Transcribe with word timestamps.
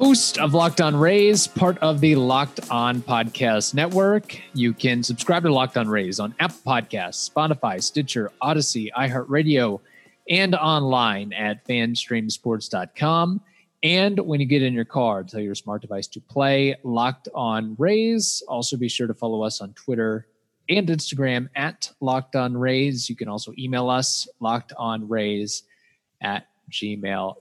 Host 0.00 0.38
of 0.38 0.54
Locked 0.54 0.80
On 0.80 0.96
Rays, 0.96 1.46
part 1.46 1.76
of 1.80 2.00
the 2.00 2.14
Locked 2.14 2.70
On 2.70 3.02
Podcast 3.02 3.74
Network. 3.74 4.40
You 4.54 4.72
can 4.72 5.02
subscribe 5.02 5.42
to 5.42 5.52
Locked 5.52 5.76
On 5.76 5.86
Rays 5.86 6.18
on 6.18 6.34
Apple 6.40 6.56
Podcasts, 6.66 7.28
Spotify, 7.28 7.82
Stitcher, 7.82 8.32
Audacy, 8.42 8.90
iHeartRadio, 8.96 9.78
and 10.30 10.54
online 10.54 11.34
at 11.34 11.66
fanstreamsports.com. 11.66 13.42
And 13.82 14.18
when 14.20 14.40
you 14.40 14.46
get 14.46 14.62
in 14.62 14.72
your 14.72 14.86
car, 14.86 15.22
tell 15.22 15.40
your 15.40 15.54
smart 15.54 15.82
device 15.82 16.06
to 16.08 16.20
play 16.20 16.76
Locked 16.82 17.28
On 17.34 17.76
Rays. 17.78 18.42
Also, 18.48 18.78
be 18.78 18.88
sure 18.88 19.06
to 19.06 19.12
follow 19.12 19.42
us 19.42 19.60
on 19.60 19.74
Twitter 19.74 20.28
and 20.70 20.88
Instagram 20.88 21.50
at 21.56 21.90
Locked 22.00 22.36
On 22.36 22.56
Rays. 22.56 23.10
You 23.10 23.16
can 23.16 23.28
also 23.28 23.52
email 23.58 23.90
us, 23.90 24.26
lockedonrays 24.40 25.64
at 26.22 26.46
gmail.com. 26.70 27.36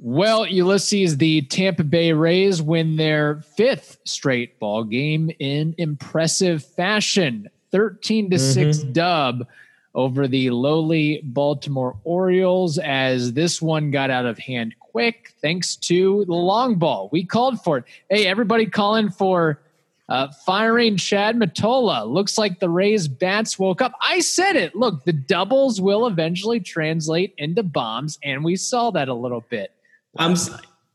Well, 0.00 0.46
Ulysses, 0.46 1.16
the 1.16 1.42
Tampa 1.42 1.82
Bay 1.82 2.12
Rays 2.12 2.62
win 2.62 2.96
their 2.96 3.42
fifth 3.56 3.98
straight 4.04 4.58
ball 4.60 4.84
game 4.84 5.30
in 5.38 5.74
impressive 5.76 6.64
fashion. 6.64 7.50
13 7.72 8.30
to 8.30 8.38
6 8.38 8.78
dub 8.78 9.46
over 9.94 10.28
the 10.28 10.50
lowly 10.50 11.20
Baltimore 11.24 11.96
Orioles 12.04 12.78
as 12.78 13.32
this 13.32 13.60
one 13.60 13.90
got 13.90 14.10
out 14.10 14.24
of 14.24 14.38
hand 14.38 14.74
quick 14.78 15.32
thanks 15.42 15.76
to 15.76 16.24
the 16.24 16.34
long 16.34 16.76
ball. 16.76 17.08
We 17.12 17.24
called 17.24 17.62
for 17.62 17.78
it. 17.78 17.84
Hey, 18.08 18.26
everybody 18.26 18.66
calling 18.66 19.10
for 19.10 19.60
uh, 20.08 20.28
firing 20.46 20.96
Chad 20.96 21.36
Mottola. 21.36 22.06
Looks 22.08 22.38
like 22.38 22.58
the 22.58 22.70
Rays 22.70 23.06
bats 23.06 23.58
woke 23.58 23.82
up. 23.82 23.92
I 24.00 24.20
said 24.20 24.56
it. 24.56 24.74
Look, 24.74 25.04
the 25.04 25.12
doubles 25.12 25.80
will 25.80 26.06
eventually 26.06 26.60
translate 26.60 27.34
into 27.38 27.62
bombs, 27.62 28.18
and 28.22 28.44
we 28.44 28.56
saw 28.56 28.90
that 28.92 29.08
a 29.08 29.14
little 29.14 29.44
bit. 29.50 29.72
I'm 30.18 30.36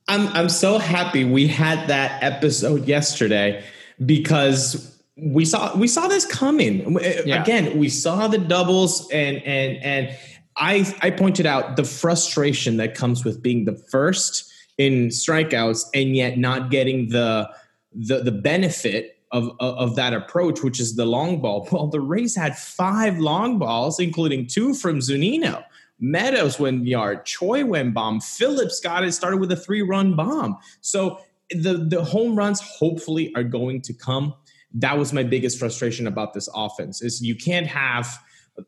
I'm 0.08 0.28
I'm 0.30 0.50
so 0.50 0.78
happy 0.78 1.24
we 1.24 1.48
had 1.48 1.88
that 1.88 2.22
episode 2.22 2.86
yesterday 2.88 3.64
because 4.06 4.94
we 5.16 5.46
saw 5.46 5.76
we 5.76 5.88
saw 5.88 6.08
this 6.08 6.26
coming. 6.26 6.98
Eh, 7.00 7.22
yeah. 7.26 7.42
Again, 7.42 7.78
we 7.78 7.90
saw 7.90 8.28
the 8.28 8.38
doubles 8.38 9.10
and 9.12 9.38
and 9.44 9.78
and 9.78 10.18
I 10.58 10.94
I 11.02 11.10
pointed 11.10 11.46
out 11.46 11.78
the 11.78 11.84
frustration 11.84 12.78
that 12.78 12.96
comes 12.96 13.24
with 13.24 13.42
being 13.42 13.66
the 13.66 13.76
first 13.76 14.52
in 14.78 15.08
strikeouts 15.08 15.86
and 15.94 16.16
yet 16.16 16.38
not 16.38 16.70
getting 16.70 17.10
the 17.10 17.50
the 17.94 18.20
the 18.20 18.32
benefit 18.32 19.18
of, 19.32 19.50
of, 19.60 19.78
of 19.78 19.96
that 19.96 20.14
approach, 20.14 20.62
which 20.62 20.80
is 20.80 20.96
the 20.96 21.06
long 21.06 21.42
ball. 21.42 21.68
Well, 21.72 21.88
the 21.88 22.00
Rays 22.00 22.36
had 22.36 22.56
five 22.58 23.18
long 23.18 23.58
balls, 23.58 24.00
including 24.00 24.48
two 24.48 24.74
from 24.76 25.00
Zunino. 25.00 25.64
Meadows 26.00 26.60
went 26.60 26.86
yard, 26.88 27.26
Choi 27.26 27.64
went 27.66 27.94
bomb, 27.94 28.20
Phillips 28.20 28.80
got 28.80 29.04
it, 29.04 29.12
started 29.14 29.38
with 29.40 29.52
a 29.52 29.56
three-run 29.56 30.16
bomb. 30.16 30.58
So 30.82 31.20
the 31.52 31.74
the 31.90 32.04
home 32.04 32.36
runs 32.36 32.60
hopefully 32.62 33.32
are 33.36 33.44
going 33.44 33.82
to 33.84 33.94
come. 33.94 34.34
That 34.74 34.98
was 34.98 35.14
my 35.14 35.24
biggest 35.24 35.60
frustration 35.60 36.08
about 36.08 36.34
this 36.34 36.50
offense 36.56 37.02
is 37.02 37.22
you 37.22 37.36
can't 37.36 37.68
have 37.68 38.18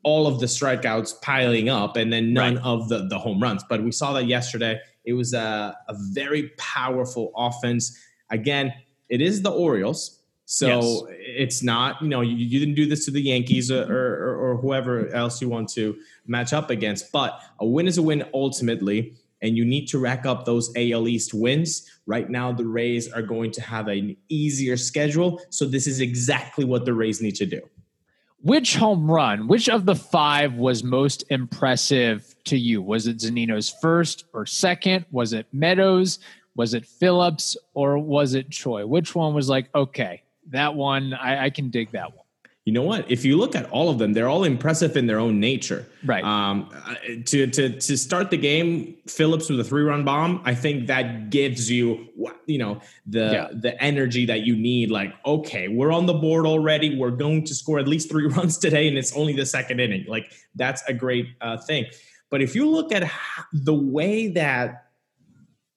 all 0.02 0.26
of 0.26 0.40
the 0.40 0.46
strikeouts 0.46 1.20
piling 1.22 1.68
up 1.68 1.96
and 1.96 2.12
then 2.12 2.32
none 2.32 2.56
Right. 2.56 2.64
of 2.64 2.88
the, 2.88 3.06
the 3.08 3.18
home 3.18 3.40
runs. 3.40 3.62
But 3.68 3.82
we 3.84 3.92
saw 3.92 4.12
that 4.14 4.26
yesterday. 4.26 4.80
It 5.04 5.12
was 5.14 5.32
a, 5.32 5.76
a 5.88 5.94
very 6.12 6.50
powerful 6.58 7.32
offense. 7.36 7.96
Again, 8.30 8.72
it 9.08 9.20
is 9.20 9.42
the 9.42 9.50
Orioles. 9.50 10.22
So 10.48 11.08
it's 11.10 11.64
not, 11.64 12.00
you 12.00 12.08
know, 12.08 12.20
you, 12.20 12.36
you 12.36 12.60
didn't 12.60 12.76
do 12.76 12.86
this 12.86 13.04
to 13.06 13.10
the 13.10 13.20
Yankees 13.20 13.68
or, 13.68 13.82
or, 13.82 14.36
or 14.36 14.56
whoever 14.58 15.08
else 15.08 15.42
you 15.42 15.48
want 15.48 15.68
to 15.70 15.96
match 16.24 16.52
up 16.52 16.70
against. 16.70 17.10
But 17.10 17.40
a 17.58 17.66
win 17.66 17.88
is 17.88 17.98
a 17.98 18.02
win 18.02 18.24
ultimately, 18.32 19.16
and 19.42 19.56
you 19.56 19.64
need 19.64 19.86
to 19.88 19.98
rack 19.98 20.24
up 20.24 20.44
those 20.44 20.72
AL 20.76 21.08
East 21.08 21.34
wins. 21.34 21.90
Right 22.06 22.30
now, 22.30 22.52
the 22.52 22.64
Rays 22.64 23.10
are 23.12 23.22
going 23.22 23.50
to 23.52 23.60
have 23.60 23.88
an 23.88 24.16
easier 24.28 24.76
schedule. 24.76 25.40
So 25.50 25.64
this 25.64 25.88
is 25.88 26.00
exactly 26.00 26.64
what 26.64 26.84
the 26.84 26.94
Rays 26.94 27.20
need 27.20 27.34
to 27.36 27.46
do. 27.46 27.60
Which 28.40 28.76
home 28.76 29.10
run, 29.10 29.48
which 29.48 29.68
of 29.68 29.84
the 29.84 29.96
five 29.96 30.54
was 30.54 30.84
most 30.84 31.24
impressive 31.28 32.36
to 32.44 32.56
you? 32.56 32.80
Was 32.80 33.08
it 33.08 33.18
Zunino's 33.18 33.68
first 33.82 34.26
or 34.32 34.46
second? 34.46 35.06
Was 35.10 35.32
it 35.32 35.48
Meadows? 35.52 36.20
Was 36.54 36.72
it 36.72 36.86
Phillips? 36.86 37.56
Or 37.74 37.98
was 37.98 38.34
it 38.34 38.50
Choi? 38.50 38.86
Which 38.86 39.16
one 39.16 39.34
was 39.34 39.48
like, 39.48 39.74
okay, 39.74 40.22
that 40.50 40.74
one, 40.74 41.14
I, 41.14 41.44
I 41.46 41.50
can 41.50 41.70
dig 41.70 41.92
that 41.92 42.14
one? 42.14 42.22
You 42.64 42.72
know 42.72 42.82
what? 42.82 43.08
If 43.08 43.24
you 43.24 43.36
look 43.36 43.54
at 43.54 43.70
all 43.70 43.90
of 43.90 43.98
them, 43.98 44.12
they're 44.12 44.28
all 44.28 44.42
impressive 44.42 44.96
in 44.96 45.06
their 45.06 45.20
own 45.20 45.38
nature. 45.38 45.86
Right. 46.04 46.24
Um, 46.24 46.68
to 47.26 47.46
to 47.46 47.78
to 47.78 47.96
start 47.96 48.30
the 48.30 48.36
game, 48.36 48.96
Phillips 49.06 49.48
with 49.48 49.60
a 49.60 49.64
three 49.64 49.84
run 49.84 50.04
bomb. 50.04 50.42
I 50.44 50.52
think 50.56 50.88
that 50.88 51.30
gives 51.30 51.70
you 51.70 52.08
what 52.16 52.40
you 52.46 52.58
know 52.58 52.80
the 53.06 53.30
Yeah. 53.32 53.48
the 53.52 53.80
energy 53.80 54.26
that 54.26 54.40
you 54.40 54.56
need. 54.56 54.90
Like, 54.90 55.14
okay, 55.24 55.68
we're 55.68 55.92
on 55.92 56.06
the 56.06 56.14
board 56.14 56.44
already. 56.44 56.98
We're 56.98 57.12
going 57.12 57.44
to 57.44 57.54
score 57.54 57.78
at 57.78 57.86
least 57.86 58.10
three 58.10 58.26
runs 58.36 58.58
today, 58.58 58.88
and 58.88 58.98
it's 58.98 59.16
only 59.16 59.32
the 59.32 59.46
second 59.46 59.78
inning. 59.78 60.04
Like, 60.08 60.32
that's 60.56 60.82
a 60.88 60.92
great 60.92 61.28
uh, 61.40 61.58
thing. 61.58 61.86
But 62.30 62.42
if 62.42 62.56
you 62.56 62.68
look 62.68 62.90
at 62.90 63.08
the 63.52 63.74
way 63.74 64.26
that 64.32 64.86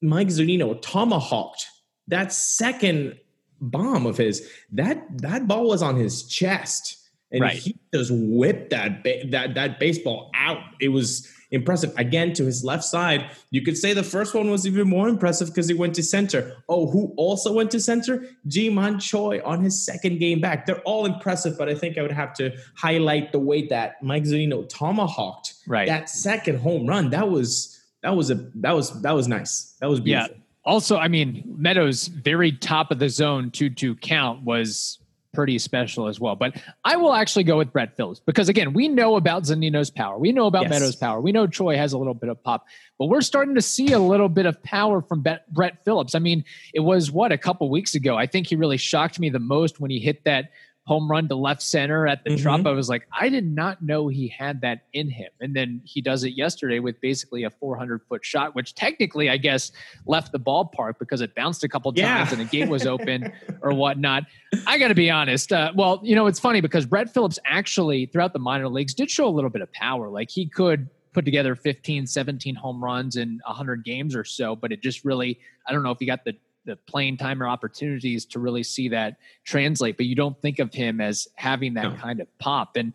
Mike 0.01 0.29
Zunino 0.29 0.81
tomahawked 0.81 1.67
that 2.07 2.33
second 2.33 3.19
bomb 3.61 4.05
of 4.05 4.17
his, 4.17 4.47
that 4.71 5.03
that 5.21 5.47
ball 5.47 5.67
was 5.67 5.81
on 5.81 5.95
his 5.95 6.23
chest, 6.23 6.97
and 7.31 7.41
Right. 7.41 7.57
he 7.57 7.75
just 7.93 8.11
whipped 8.13 8.69
that 8.71 9.03
ba- 9.03 9.23
that 9.29 9.55
that 9.55 9.79
baseball 9.79 10.31
out. 10.35 10.59
It 10.81 10.89
was 10.89 11.27
impressive. 11.51 11.91
Again, 11.97 12.31
to 12.33 12.45
his 12.45 12.63
left 12.63 12.83
side, 12.83 13.25
you 13.49 13.61
could 13.63 13.75
say 13.75 13.91
the 13.93 14.03
first 14.03 14.35
one 14.35 14.51
was 14.51 14.67
even 14.67 14.87
more 14.87 15.09
impressive 15.09 15.47
because 15.47 15.67
he 15.67 15.73
went 15.73 15.95
to 15.95 16.03
center. 16.03 16.53
Oh, 16.69 16.87
who 16.91 17.11
also 17.17 17.51
went 17.51 17.71
to 17.71 17.79
center? 17.79 18.23
Ji-Man 18.47 18.99
Choi 18.99 19.41
on 19.43 19.63
his 19.63 19.83
second 19.83 20.19
game 20.19 20.41
back. 20.41 20.67
They're 20.67 20.81
all 20.81 21.05
impressive, 21.07 21.57
but 21.57 21.67
I 21.67 21.73
think 21.73 21.97
I 21.97 22.03
would 22.03 22.11
have 22.11 22.33
to 22.35 22.51
highlight 22.75 23.31
the 23.31 23.39
way 23.39 23.65
that 23.67 24.01
Mike 24.03 24.23
Zunino 24.25 24.67
tomahawked 24.69 25.55
Right. 25.67 25.87
that 25.87 26.07
second 26.09 26.59
home 26.59 26.85
run. 26.87 27.09
That 27.09 27.29
was 27.29 27.75
that 28.03 28.15
was 28.15 28.29
a 28.31 28.35
that 28.55 28.71
was 28.75 29.01
that 29.01 29.11
was 29.15 29.27
nice. 29.27 29.75
That 29.81 29.89
was 29.89 29.99
Yeah. 30.05 30.27
Also, 30.69 30.97
I 30.97 31.07
mean, 31.07 31.43
Meadows' 31.57 32.05
very 32.07 32.51
top 32.51 32.91
of 32.91 32.99
the 32.99 33.09
zone 33.09 33.49
2 33.49 33.71
2 33.71 33.95
count 33.95 34.43
was 34.43 34.99
pretty 35.33 35.57
special 35.57 36.07
as 36.07 36.19
well. 36.19 36.35
But 36.35 36.61
I 36.85 36.95
will 36.95 37.13
actually 37.13 37.43
go 37.43 37.57
with 37.57 37.73
Brett 37.73 37.97
Phillips 37.97 38.19
because, 38.19 38.49
again, 38.49 38.73
we 38.73 38.87
know 38.87 39.15
about 39.15 39.43
Zunino's 39.43 39.89
power. 39.89 40.19
We 40.19 40.31
know 40.31 40.45
about 40.45 40.63
Yes. 40.63 40.71
Meadows' 40.71 40.95
power. 40.95 41.21
We 41.21 41.31
know 41.31 41.47
Choi 41.47 41.75
has 41.75 41.93
a 41.93 41.97
little 41.97 42.13
bit 42.13 42.29
of 42.29 42.43
pop, 42.43 42.67
but 42.99 43.07
we're 43.07 43.21
starting 43.21 43.55
to 43.55 43.63
see 43.63 43.93
a 43.93 43.99
little 43.99 44.29
bit 44.29 44.45
of 44.45 44.61
power 44.61 45.01
from 45.01 45.23
Brett 45.51 45.83
Phillips. 45.85 46.13
I 46.13 46.19
mean, 46.19 46.45
it 46.73 46.81
was 46.81 47.11
what, 47.11 47.31
a 47.31 47.37
couple 47.37 47.67
weeks 47.71 47.95
ago? 47.95 48.15
I 48.15 48.27
think 48.27 48.45
he 48.45 48.55
really 48.55 48.77
shocked 48.77 49.19
me 49.19 49.29
the 49.29 49.39
most 49.39 49.79
when 49.79 49.89
he 49.89 49.99
hit 49.99 50.23
that 50.25 50.51
home 50.89 51.07
run 51.09 51.27
to 51.27 51.35
left 51.35 51.61
center 51.61 52.07
at 52.07 52.23
the 52.23 52.31
Mhm. 52.31 52.37
drop. 52.41 52.65
I 52.65 52.71
was 52.71 52.89
like, 52.89 53.07
I 53.17 53.29
did 53.29 53.45
not 53.45 53.79
know 53.83 54.07
he 54.07 54.27
had 54.27 54.61
that 54.61 54.79
in 54.91 55.07
him. 55.07 55.29
And 55.39 55.55
then 55.55 55.81
he 55.85 56.01
does 56.01 56.23
it 56.23 56.31
yesterday 56.31 56.79
with 56.79 56.99
basically 56.99 57.43
a 57.43 57.51
400 57.51 58.01
foot 58.09 58.25
shot, 58.25 58.55
which 58.55 58.73
technically, 58.73 59.29
I 59.29 59.37
guess, 59.37 59.71
left 60.07 60.31
the 60.31 60.39
ballpark 60.39 60.93
because 60.99 61.21
it 61.21 61.35
bounced 61.35 61.63
a 61.63 61.69
couple 61.69 61.93
Yeah. 61.95 62.17
times 62.17 62.31
and 62.31 62.41
the 62.41 62.45
gate 62.45 62.67
was 62.69 62.87
open 62.87 63.31
or 63.61 63.71
whatnot. 63.75 64.23
I 64.65 64.79
got 64.79 64.87
to 64.87 64.95
be 64.95 65.11
honest. 65.11 65.53
Uh, 65.53 65.71
well, 65.75 66.01
you 66.03 66.15
know, 66.15 66.25
it's 66.25 66.39
funny 66.39 66.59
because 66.59 66.87
Brett 66.87 67.13
Phillips 67.13 67.37
actually, 67.45 68.07
throughout 68.07 68.33
the 68.33 68.39
minor 68.39 68.67
leagues, 68.67 68.95
did 68.95 69.11
show 69.11 69.27
a 69.27 69.29
little 69.29 69.51
bit 69.51 69.61
of 69.61 69.71
power. 69.73 70.09
Like 70.09 70.31
he 70.31 70.47
could 70.49 70.89
put 71.13 71.23
together 71.23 71.55
15, 71.55 72.07
17 72.07 72.55
home 72.55 72.83
runs 72.83 73.15
in 73.15 73.39
100 73.45 73.83
games 73.85 74.15
or 74.15 74.23
so, 74.23 74.55
but 74.55 74.71
it 74.71 74.81
just 74.81 75.05
really, 75.05 75.39
I 75.67 75.71
don't 75.71 75.83
know 75.83 75.91
if 75.91 75.99
he 75.99 76.05
got 76.07 76.23
the 76.25 76.33
the 76.65 76.75
playing 76.75 77.17
time 77.17 77.41
or 77.41 77.47
opportunities 77.47 78.25
to 78.25 78.39
really 78.39 78.63
see 78.63 78.89
that 78.89 79.17
translate, 79.45 79.97
but 79.97 80.05
you 80.05 80.15
don't 80.15 80.39
think 80.41 80.59
of 80.59 80.73
him 80.73 81.01
as 81.01 81.27
having 81.35 81.73
that 81.75 81.83
No. 81.83 81.95
kind 81.95 82.19
of 82.19 82.27
pop. 82.39 82.75
And 82.75 82.93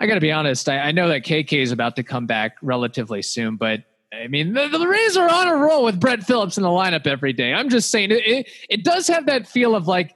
I 0.00 0.06
got 0.06 0.14
to 0.14 0.20
be 0.20 0.32
honest, 0.32 0.68
I, 0.68 0.78
I 0.78 0.92
know 0.92 1.08
that 1.08 1.22
KK 1.24 1.52
is 1.62 1.70
about 1.72 1.96
to 1.96 2.02
come 2.02 2.26
back 2.26 2.56
relatively 2.62 3.22
soon, 3.22 3.56
but 3.56 3.84
I 4.12 4.26
mean, 4.26 4.52
the, 4.52 4.68
the 4.68 4.86
Rays 4.86 5.16
are 5.16 5.28
on 5.30 5.48
a 5.48 5.56
roll 5.56 5.84
with 5.84 5.98
Brett 5.98 6.22
Phillips 6.24 6.56
in 6.56 6.62
the 6.62 6.68
lineup 6.68 7.06
every 7.06 7.32
day. 7.32 7.54
I'm 7.54 7.68
just 7.70 7.90
saying, 7.90 8.10
it, 8.10 8.26
it, 8.26 8.50
it 8.68 8.84
does 8.84 9.06
have 9.06 9.26
that 9.26 9.46
feel 9.46 9.74
of 9.74 9.86
like, 9.86 10.14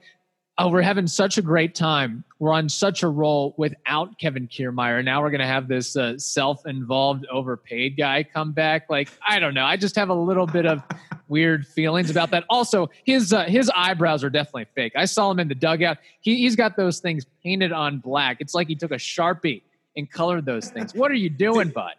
oh, 0.59 0.69
we're 0.69 0.83
having 0.83 1.07
such 1.07 1.39
a 1.39 1.43
great 1.43 1.75
time. 1.75 2.25
We're 2.39 2.53
on 2.53 2.69
such 2.69 3.03
a 3.03 3.09
roll 3.09 3.55
without 3.57 4.19
Kevin 4.19 4.49
Kiermaier. 4.49 5.05
Now 5.05 5.23
we're 5.23 5.31
going 5.31 5.41
to 5.41 5.47
have 5.47 5.69
this 5.69 5.97
uh, 5.97 6.19
self-involved, 6.19 7.27
overpaid 7.31 7.97
guy 7.97 8.23
come 8.23 8.53
back. 8.53 8.89
Like, 8.91 9.09
I 9.27 9.39
don't 9.39 9.55
know. 9.55 9.65
I 9.65 9.77
just 9.77 9.97
have 9.97 10.09
a 10.09 10.15
little 10.15 10.47
bit 10.47 10.67
of 10.67 10.83
weird 11.29 11.67
feelings 11.67 12.11
about 12.11 12.31
that. 12.31 12.45
Also, 12.49 12.91
his 13.05 13.33
uh, 13.33 13.45
his 13.45 13.71
eyebrows 13.75 14.25
are 14.25 14.31
definitely 14.31 14.67
fake. 14.75 14.93
I 14.97 15.05
saw 15.05 15.31
him 15.31 15.41
in 15.41 15.49
the 15.49 15.55
dugout. 15.55 15.99
He, 16.21 16.37
he's 16.37 16.57
got 16.57 16.77
those 16.77 17.01
things 17.01 17.27
painted 17.43 17.73
on 17.73 17.99
black. 17.99 18.39
It's 18.41 18.55
like 18.55 18.69
he 18.69 18.75
took 18.75 18.93
a 18.93 18.97
sharpie 18.97 19.63
and 19.97 20.11
colored 20.11 20.45
those 20.45 20.69
things. 20.69 20.95
What 20.95 21.11
are 21.11 21.15
you 21.15 21.31
doing, 21.31 21.71
bud? 21.71 21.95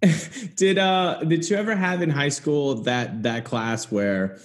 did 0.54 0.78
uh 0.78 1.18
did 1.24 1.48
you 1.50 1.56
ever 1.56 1.74
have 1.74 2.02
in 2.02 2.10
high 2.10 2.28
school 2.28 2.76
that 2.82 3.24
that 3.24 3.44
class 3.44 3.90
where 3.90 4.38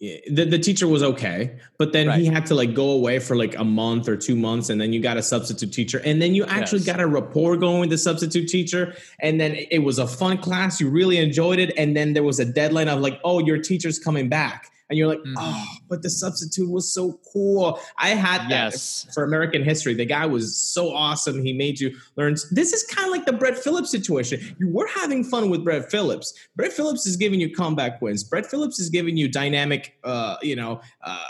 the, 0.00 0.46
the 0.48 0.58
teacher 0.58 0.88
was 0.88 1.02
okay 1.02 1.54
but 1.76 1.92
then 1.92 2.06
right. 2.06 2.20
he 2.20 2.24
had 2.24 2.46
to 2.46 2.54
like 2.54 2.72
go 2.72 2.90
away 2.90 3.18
for 3.18 3.36
like 3.36 3.54
a 3.56 3.64
month 3.64 4.08
or 4.08 4.16
two 4.16 4.34
months 4.34 4.70
and 4.70 4.80
then 4.80 4.94
you 4.94 5.00
got 5.00 5.18
a 5.18 5.22
substitute 5.22 5.70
teacher 5.72 6.00
and 6.06 6.22
then 6.22 6.34
you 6.34 6.44
actually 6.46 6.78
yes. 6.78 6.86
got 6.86 7.00
a 7.00 7.06
rapport 7.06 7.54
going 7.56 7.80
with 7.80 7.90
the 7.90 7.98
substitute 7.98 8.48
teacher 8.48 8.94
and 9.20 9.38
then 9.38 9.54
it 9.70 9.80
was 9.80 9.98
a 9.98 10.06
fun 10.06 10.38
class 10.38 10.80
you 10.80 10.88
really 10.88 11.18
enjoyed 11.18 11.58
it 11.58 11.70
and 11.76 11.94
then 11.94 12.14
there 12.14 12.22
was 12.22 12.40
a 12.40 12.46
deadline 12.46 12.88
of 12.88 13.00
like 13.00 13.20
oh 13.24 13.40
your 13.40 13.58
teacher's 13.58 13.98
coming 13.98 14.26
back 14.26 14.70
and 14.90 14.98
you're 14.98 15.06
like, 15.06 15.20
mm-hmm. 15.20 15.34
oh, 15.38 15.66
but 15.88 16.02
the 16.02 16.10
substitute 16.10 16.68
was 16.68 16.92
so 16.92 17.20
cool. 17.32 17.80
I 17.96 18.08
had 18.08 18.50
that 18.50 18.72
yes. 18.72 19.06
for 19.14 19.22
American 19.22 19.62
history. 19.62 19.94
The 19.94 20.04
guy 20.04 20.26
was 20.26 20.56
so 20.56 20.92
awesome. 20.92 21.44
He 21.44 21.52
made 21.52 21.78
you 21.78 21.96
learn. 22.16 22.34
This 22.50 22.72
is 22.72 22.82
kind 22.82 23.06
of 23.06 23.12
like 23.12 23.24
the 23.24 23.32
Brett 23.32 23.56
Phillips 23.56 23.90
situation. 23.90 24.56
You 24.58 24.68
were 24.68 24.88
having 24.88 25.22
fun 25.22 25.48
with 25.48 25.62
Brett 25.62 25.92
Phillips. 25.92 26.34
Brett 26.56 26.72
Phillips 26.72 27.06
is 27.06 27.16
giving 27.16 27.40
you 27.40 27.54
comeback 27.54 28.02
wins. 28.02 28.24
Brett 28.24 28.46
Phillips 28.46 28.80
is 28.80 28.90
giving 28.90 29.16
you 29.16 29.28
dynamic, 29.28 29.96
uh, 30.02 30.36
you 30.42 30.56
know, 30.56 30.80
uh, 31.04 31.24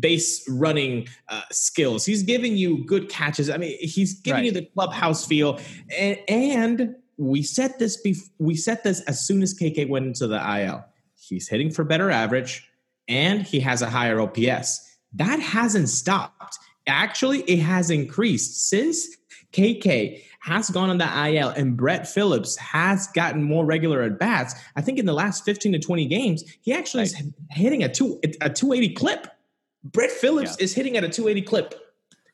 base 0.00 0.44
running 0.48 1.06
uh, 1.28 1.42
skills. 1.52 2.04
He's 2.04 2.24
giving 2.24 2.56
you 2.56 2.84
good 2.86 3.08
catches. 3.08 3.48
I 3.48 3.56
mean, 3.56 3.78
he's 3.80 4.20
giving 4.20 4.38
right. 4.38 4.46
you 4.46 4.52
the 4.52 4.66
clubhouse 4.74 5.24
feel, 5.24 5.60
and, 5.96 6.18
and 6.28 6.96
we 7.18 7.44
set 7.44 7.78
this. 7.78 8.02
Bef- 8.04 8.30
we 8.38 8.56
set 8.56 8.82
this 8.82 9.00
as 9.02 9.24
soon 9.24 9.42
as 9.42 9.56
KK 9.56 9.88
went 9.88 10.06
into 10.06 10.26
the 10.26 10.60
IL. 10.60 10.84
He's 11.14 11.48
hitting 11.48 11.70
for 11.70 11.84
better 11.84 12.10
average 12.10 12.66
and 13.10 13.42
he 13.42 13.60
has 13.60 13.82
a 13.82 13.90
higher 13.90 14.20
OPS. 14.20 14.96
That 15.12 15.40
hasn't 15.40 15.90
stopped. 15.90 16.58
Actually, 16.86 17.40
it 17.40 17.58
has 17.58 17.90
increased 17.90 18.68
since 18.70 19.06
KK 19.52 20.22
has 20.40 20.70
gone 20.70 20.88
on 20.88 20.98
the 20.98 21.28
IL 21.28 21.48
and 21.50 21.76
Brett 21.76 22.08
Phillips 22.08 22.56
has 22.56 23.08
gotten 23.08 23.42
more 23.42 23.66
regular 23.66 24.02
at 24.02 24.18
bats. 24.18 24.54
I 24.76 24.80
think 24.80 24.98
in 24.98 25.04
the 25.04 25.12
last 25.12 25.44
15 25.44 25.72
to 25.72 25.78
20 25.78 26.06
games, 26.06 26.44
he 26.62 26.72
actually 26.72 27.02
right. 27.02 27.12
is 27.12 27.22
hitting 27.50 27.82
a, 27.82 27.88
two, 27.88 28.18
a 28.40 28.48
280 28.48 28.94
clip. 28.94 29.26
Brett 29.84 30.10
Phillips 30.10 30.56
yeah. 30.58 30.64
is 30.64 30.74
hitting 30.74 30.96
at 30.96 31.04
a 31.04 31.08
280 31.08 31.46
clip. 31.46 31.74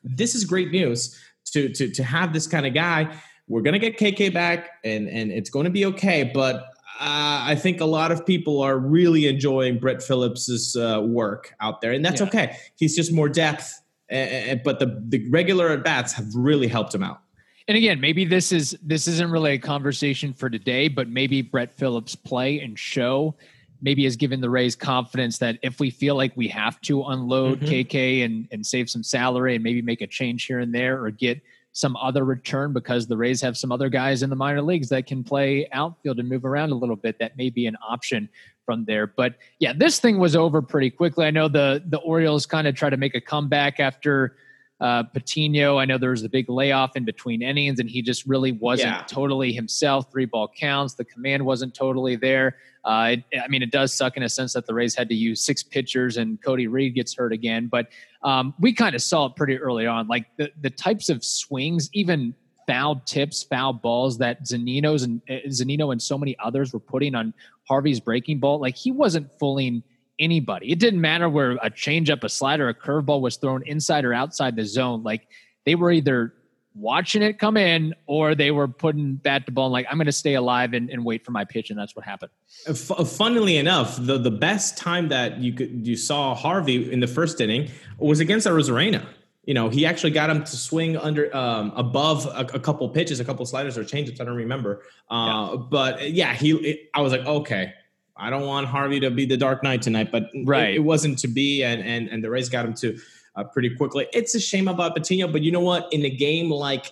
This 0.03 0.35
is 0.35 0.45
great 0.45 0.71
news 0.71 1.19
to, 1.51 1.69
to, 1.69 1.89
to 1.91 2.03
have 2.03 2.31
this 2.31 2.47
kind 2.47 2.65
of 2.65 2.73
guy. 2.73 3.13
We're 3.49 3.61
going 3.61 3.79
to 3.79 3.79
get 3.79 3.97
KK 3.97 4.33
back 4.33 4.69
and, 4.85 5.09
and 5.09 5.31
it's 5.31 5.49
going 5.49 5.65
to 5.65 5.69
be 5.69 5.85
okay. 5.87 6.23
But 6.33 6.65
I 6.99 7.55
think 7.55 7.81
a 7.81 7.85
lot 7.85 8.11
of 8.11 8.25
people 8.25 8.61
are 8.61 8.77
really 8.77 9.27
enjoying 9.27 9.79
Brett 9.79 10.01
Phillips's 10.01 10.75
uh, 10.75 11.01
work 11.03 11.53
out 11.59 11.81
there, 11.81 11.91
and 11.91 12.03
that's 12.03 12.21
yeah. 12.21 12.27
okay. 12.27 12.57
He's 12.77 12.95
just 12.95 13.11
more 13.11 13.29
depth, 13.29 13.81
uh, 14.11 14.55
but 14.63 14.79
the 14.79 15.01
the 15.07 15.29
regular 15.29 15.69
at 15.69 15.83
bats 15.83 16.13
have 16.13 16.27
really 16.35 16.67
helped 16.67 16.93
him 16.93 17.03
out. 17.03 17.21
And 17.67 17.77
again, 17.77 17.99
maybe 17.99 18.25
this 18.25 18.51
is 18.51 18.77
this 18.81 19.07
isn't 19.07 19.29
really 19.29 19.53
a 19.53 19.59
conversation 19.59 20.33
for 20.33 20.49
today, 20.49 20.87
but 20.87 21.09
maybe 21.09 21.41
Brett 21.41 21.73
Phillips' 21.73 22.15
play 22.15 22.59
and 22.59 22.77
show 22.79 23.35
maybe 23.81 24.03
has 24.05 24.15
given 24.15 24.41
the 24.41 24.49
Rays 24.49 24.75
confidence 24.75 25.37
that 25.37 25.57
if 25.61 25.79
we 25.79 25.89
feel 25.89 26.15
like 26.15 26.35
we 26.35 26.47
have 26.47 26.81
to 26.81 27.03
unload 27.03 27.59
mm-hmm. 27.59 27.73
KK 27.73 28.25
and 28.25 28.47
and 28.51 28.65
save 28.65 28.89
some 28.89 29.03
salary 29.03 29.55
and 29.55 29.63
maybe 29.63 29.81
make 29.81 30.01
a 30.01 30.07
change 30.07 30.45
here 30.45 30.59
and 30.59 30.73
there 30.73 31.03
or 31.03 31.11
get 31.11 31.41
some 31.77 31.95
other 31.97 32.25
return 32.25 32.73
because 32.73 33.05
the 33.05 33.15
Rays 33.15 33.39
have 33.39 33.55
some 33.55 33.71
other 33.71 33.87
guys 33.87 34.23
in 34.23 34.31
the 34.31 34.35
minor 34.35 34.63
leagues 34.63 34.89
that 34.89 35.05
can 35.05 35.23
play 35.23 35.67
outfield 35.71 36.17
and 36.17 36.27
move 36.27 36.43
around 36.43 36.71
a 36.71 36.75
little 36.75 36.95
bit. 36.95 37.19
That 37.19 37.37
may 37.37 37.51
be 37.51 37.67
an 37.67 37.77
option 37.87 38.27
from 38.65 38.83
there. 38.85 39.05
But 39.05 39.35
yeah, 39.59 39.73
this 39.77 39.99
thing 39.99 40.17
was 40.17 40.35
over 40.35 40.63
pretty 40.63 40.89
quickly. 40.89 41.27
I 41.27 41.31
know 41.31 41.47
the 41.47 41.83
the 41.85 41.99
Orioles 41.99 42.47
kind 42.47 42.67
of 42.67 42.73
try 42.73 42.89
to 42.89 42.97
make 42.97 43.13
a 43.13 43.21
comeback 43.21 43.79
after 43.79 44.37
uh, 44.79 45.03
Patino. 45.03 45.77
I 45.77 45.85
know 45.85 45.97
there 45.97 46.11
was 46.11 46.23
a 46.23 46.29
big 46.29 46.49
layoff 46.49 46.95
in 46.95 47.05
between 47.05 47.41
innings, 47.41 47.79
and 47.79 47.89
he 47.89 48.01
just 48.01 48.25
really 48.25 48.51
wasn't 48.51 48.89
yeah. 48.89 49.03
totally 49.07 49.51
himself. 49.51 50.11
Three 50.11 50.25
ball 50.25 50.51
counts. 50.55 50.93
The 50.93 51.05
command 51.05 51.45
wasn't 51.45 51.73
totally 51.73 52.15
there. 52.15 52.57
Uh, 52.85 53.15
it, 53.31 53.41
I 53.43 53.47
mean, 53.47 53.61
it 53.61 53.71
does 53.71 53.93
suck 53.93 54.17
in 54.17 54.23
a 54.23 54.29
sense 54.29 54.53
that 54.53 54.65
the 54.65 54.73
Rays 54.73 54.95
had 54.95 55.09
to 55.09 55.15
use 55.15 55.43
six 55.43 55.61
pitchers 55.63 56.17
and 56.17 56.41
Cody 56.41 56.67
Reed 56.67 56.95
gets 56.95 57.15
hurt 57.15 57.33
again. 57.33 57.67
But 57.67 57.89
um, 58.23 58.53
we 58.59 58.71
kind 58.71 58.95
of 58.95 59.01
saw 59.01 59.25
it 59.25 59.35
pretty 59.35 59.57
early 59.57 59.87
on. 59.87 60.07
Like 60.07 60.27
the, 60.37 60.51
the 60.61 60.69
types 60.69 61.09
of 61.09 61.23
swings, 61.23 61.89
even 61.93 62.33
foul 62.67 63.01
tips, 63.05 63.43
foul 63.43 63.73
balls 63.73 64.17
that 64.19 64.43
Zunino's 64.45 65.03
and 65.03 65.21
uh, 65.29 65.47
Zunino 65.47 65.91
and 65.91 66.01
so 66.01 66.17
many 66.17 66.37
others 66.39 66.71
were 66.71 66.79
putting 66.79 67.15
on 67.15 67.33
Harvey's 67.67 67.99
breaking 67.99 68.39
ball. 68.39 68.59
Like 68.59 68.75
he 68.75 68.91
wasn't 68.91 69.31
fooling 69.39 69.83
anybody. 70.19 70.71
It 70.71 70.79
didn't 70.79 71.01
matter 71.01 71.29
where 71.29 71.51
a 71.51 71.69
changeup, 71.69 72.23
a 72.23 72.29
slider, 72.29 72.69
a 72.69 72.73
curveball 72.73 73.21
was 73.21 73.37
thrown 73.37 73.63
inside 73.65 74.05
or 74.05 74.13
outside 74.13 74.55
the 74.55 74.65
zone. 74.65 75.03
Like 75.03 75.27
they 75.65 75.75
were 75.75 75.91
either 75.91 76.33
watching 76.77 77.21
it 77.23 77.39
come 77.39 77.57
in 77.57 77.93
or 78.05 78.35
they 78.35 78.51
were 78.51 78.67
putting 78.67 79.15
bat 79.15 79.45
to 79.45 79.51
ball 79.51 79.65
and 79.65 79.73
like 79.73 79.87
i'm 79.89 79.97
going 79.97 80.05
to 80.05 80.11
stay 80.11 80.35
alive 80.35 80.73
and, 80.73 80.89
and, 80.89 81.03
wait 81.03 81.25
for 81.25 81.31
my 81.31 81.43
pitch 81.43 81.69
and 81.69 81.79
that's 81.79 81.95
what 81.95 82.05
happened 82.05 82.31
F- 82.67 82.91
uh, 82.91 83.03
funnily 83.03 83.57
enough 83.57 83.97
the, 83.99 84.17
the 84.17 84.31
best 84.31 84.77
time 84.77 85.09
that 85.09 85.39
you 85.39 85.53
could 85.53 85.87
you 85.87 85.95
saw 85.95 86.35
harvey 86.35 86.91
in 86.91 86.99
the 86.99 87.07
first 87.07 87.41
inning 87.41 87.71
was 87.97 88.19
against 88.19 88.45
Arozarena. 88.45 89.03
you 89.45 89.55
know 89.55 89.69
he 89.69 89.85
actually 89.85 90.11
got 90.11 90.29
him 90.29 90.43
to 90.43 90.55
swing 90.55 90.97
under 90.97 91.35
um, 91.35 91.71
above 91.75 92.27
a, 92.27 92.45
a, 92.53 92.59
couple 92.59 92.87
pitches 92.89 93.19
a 93.19 93.25
couple 93.25 93.43
sliders 93.45 93.75
or 93.77 93.83
changes 93.83 94.21
i 94.21 94.23
don't 94.23 94.35
remember 94.35 94.83
uh, 95.09 95.49
yeah. 95.51 95.55
but 95.57 96.11
yeah 96.11 96.33
he 96.33 96.51
it, 96.51 96.89
i 96.93 97.01
was 97.01 97.11
like 97.11 97.25
okay 97.25 97.73
i 98.19 98.29
don't 98.29 98.45
want 98.45 98.67
harvey 98.67 98.99
to 98.99 99.09
be 99.09 99.25
the 99.25 99.37
dark 99.37 99.63
knight 99.63 99.81
tonight 99.81 100.11
but 100.11 100.29
right. 100.45 100.69
it, 100.69 100.75
it 100.75 100.79
wasn't 100.79 101.17
to 101.17 101.27
be 101.27 101.63
and 101.63 101.81
and 101.81 102.07
and 102.09 102.23
the 102.23 102.29
rays 102.29 102.49
got 102.49 102.65
him 102.65 102.73
to 102.73 102.97
uh, 103.37 103.43
pretty 103.43 103.69
quickly. 103.69 104.07
It's 104.13 104.35
a 104.35 104.39
shame 104.39 104.67
about 104.67 104.95
Patino, 104.95 105.27
but 105.27 105.43
you 105.43 105.51
know 105.51 105.61
what? 105.61 105.87
In 105.93 106.03
a 106.03 106.09
game 106.09 106.49
like 106.49 106.91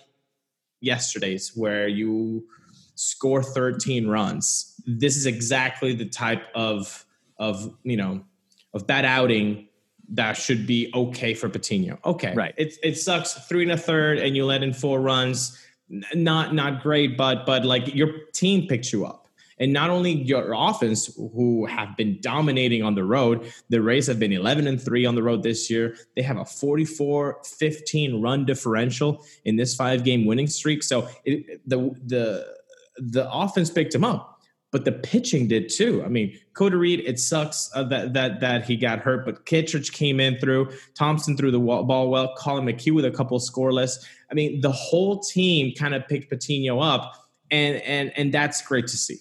yesterday's, 0.80 1.52
where 1.56 1.88
you 1.88 2.46
score 2.94 3.42
13 3.42 4.06
runs, 4.06 4.80
this 4.86 5.16
is 5.16 5.26
exactly 5.26 5.92
the 5.92 6.06
type 6.06 6.44
of 6.54 7.04
of 7.38 7.76
you 7.82 7.98
know 7.98 8.24
of 8.72 8.86
bad 8.86 9.04
outing 9.04 9.68
that 10.08 10.34
should 10.34 10.66
be 10.66 10.90
okay 10.94 11.34
for 11.34 11.48
Patino. 11.48 11.98
Okay, 12.04 12.32
right? 12.34 12.54
It 12.56 12.74
it 12.82 12.96
sucks 12.96 13.34
three 13.48 13.64
and 13.64 13.72
a 13.72 13.76
third, 13.76 14.18
and 14.18 14.36
you 14.36 14.46
let 14.46 14.62
in 14.62 14.72
four 14.72 15.00
runs. 15.00 15.60
Not 16.14 16.54
not 16.54 16.82
great, 16.82 17.16
but 17.16 17.44
but 17.44 17.64
like 17.64 17.92
your 17.94 18.10
team 18.32 18.68
picks 18.68 18.92
you 18.92 19.04
up. 19.04 19.25
And 19.58 19.72
not 19.72 19.90
only 19.90 20.12
your 20.12 20.52
offense, 20.54 21.14
who 21.16 21.66
have 21.66 21.96
been 21.96 22.18
dominating 22.20 22.82
on 22.82 22.94
the 22.94 23.04
road, 23.04 23.50
the 23.70 23.80
Rays 23.80 24.06
have 24.06 24.18
been 24.18 24.32
11 24.32 24.66
and 24.66 24.80
3 24.80 25.06
on 25.06 25.14
the 25.14 25.22
road 25.22 25.42
this 25.42 25.70
year. 25.70 25.96
They 26.14 26.22
have 26.22 26.36
a 26.36 26.44
44 26.44 27.40
15 27.44 28.20
run 28.20 28.44
differential 28.44 29.24
in 29.44 29.56
this 29.56 29.74
five 29.74 30.04
game 30.04 30.26
winning 30.26 30.46
streak. 30.46 30.82
So 30.82 31.08
it, 31.24 31.60
the, 31.66 31.78
the, 32.04 32.46
the 32.98 33.30
offense 33.30 33.70
picked 33.70 33.94
him 33.94 34.04
up, 34.04 34.40
but 34.72 34.84
the 34.84 34.92
pitching 34.92 35.48
did 35.48 35.70
too. 35.70 36.02
I 36.04 36.08
mean, 36.08 36.38
Cody 36.52 36.76
Reed, 36.76 37.02
it 37.06 37.18
sucks 37.18 37.70
uh, 37.74 37.84
that, 37.84 38.12
that, 38.12 38.40
that 38.40 38.66
he 38.66 38.76
got 38.76 38.98
hurt, 38.98 39.24
but 39.24 39.46
Kittredge 39.46 39.92
came 39.92 40.20
in 40.20 40.38
through, 40.38 40.70
Thompson 40.94 41.36
threw 41.36 41.50
the 41.50 41.58
ball 41.58 42.10
well, 42.10 42.34
Collin 42.36 42.66
McHugh 42.66 42.94
with 42.94 43.04
a 43.04 43.10
couple 43.10 43.38
scoreless. 43.38 44.04
I 44.30 44.34
mean, 44.34 44.60
the 44.60 44.72
whole 44.72 45.20
team 45.20 45.72
kind 45.74 45.94
of 45.94 46.06
picked 46.08 46.28
Patino 46.28 46.80
up, 46.80 47.14
and, 47.50 47.76
and, 47.82 48.12
and 48.16 48.34
that's 48.34 48.60
great 48.60 48.86
to 48.88 48.96
see. 48.96 49.20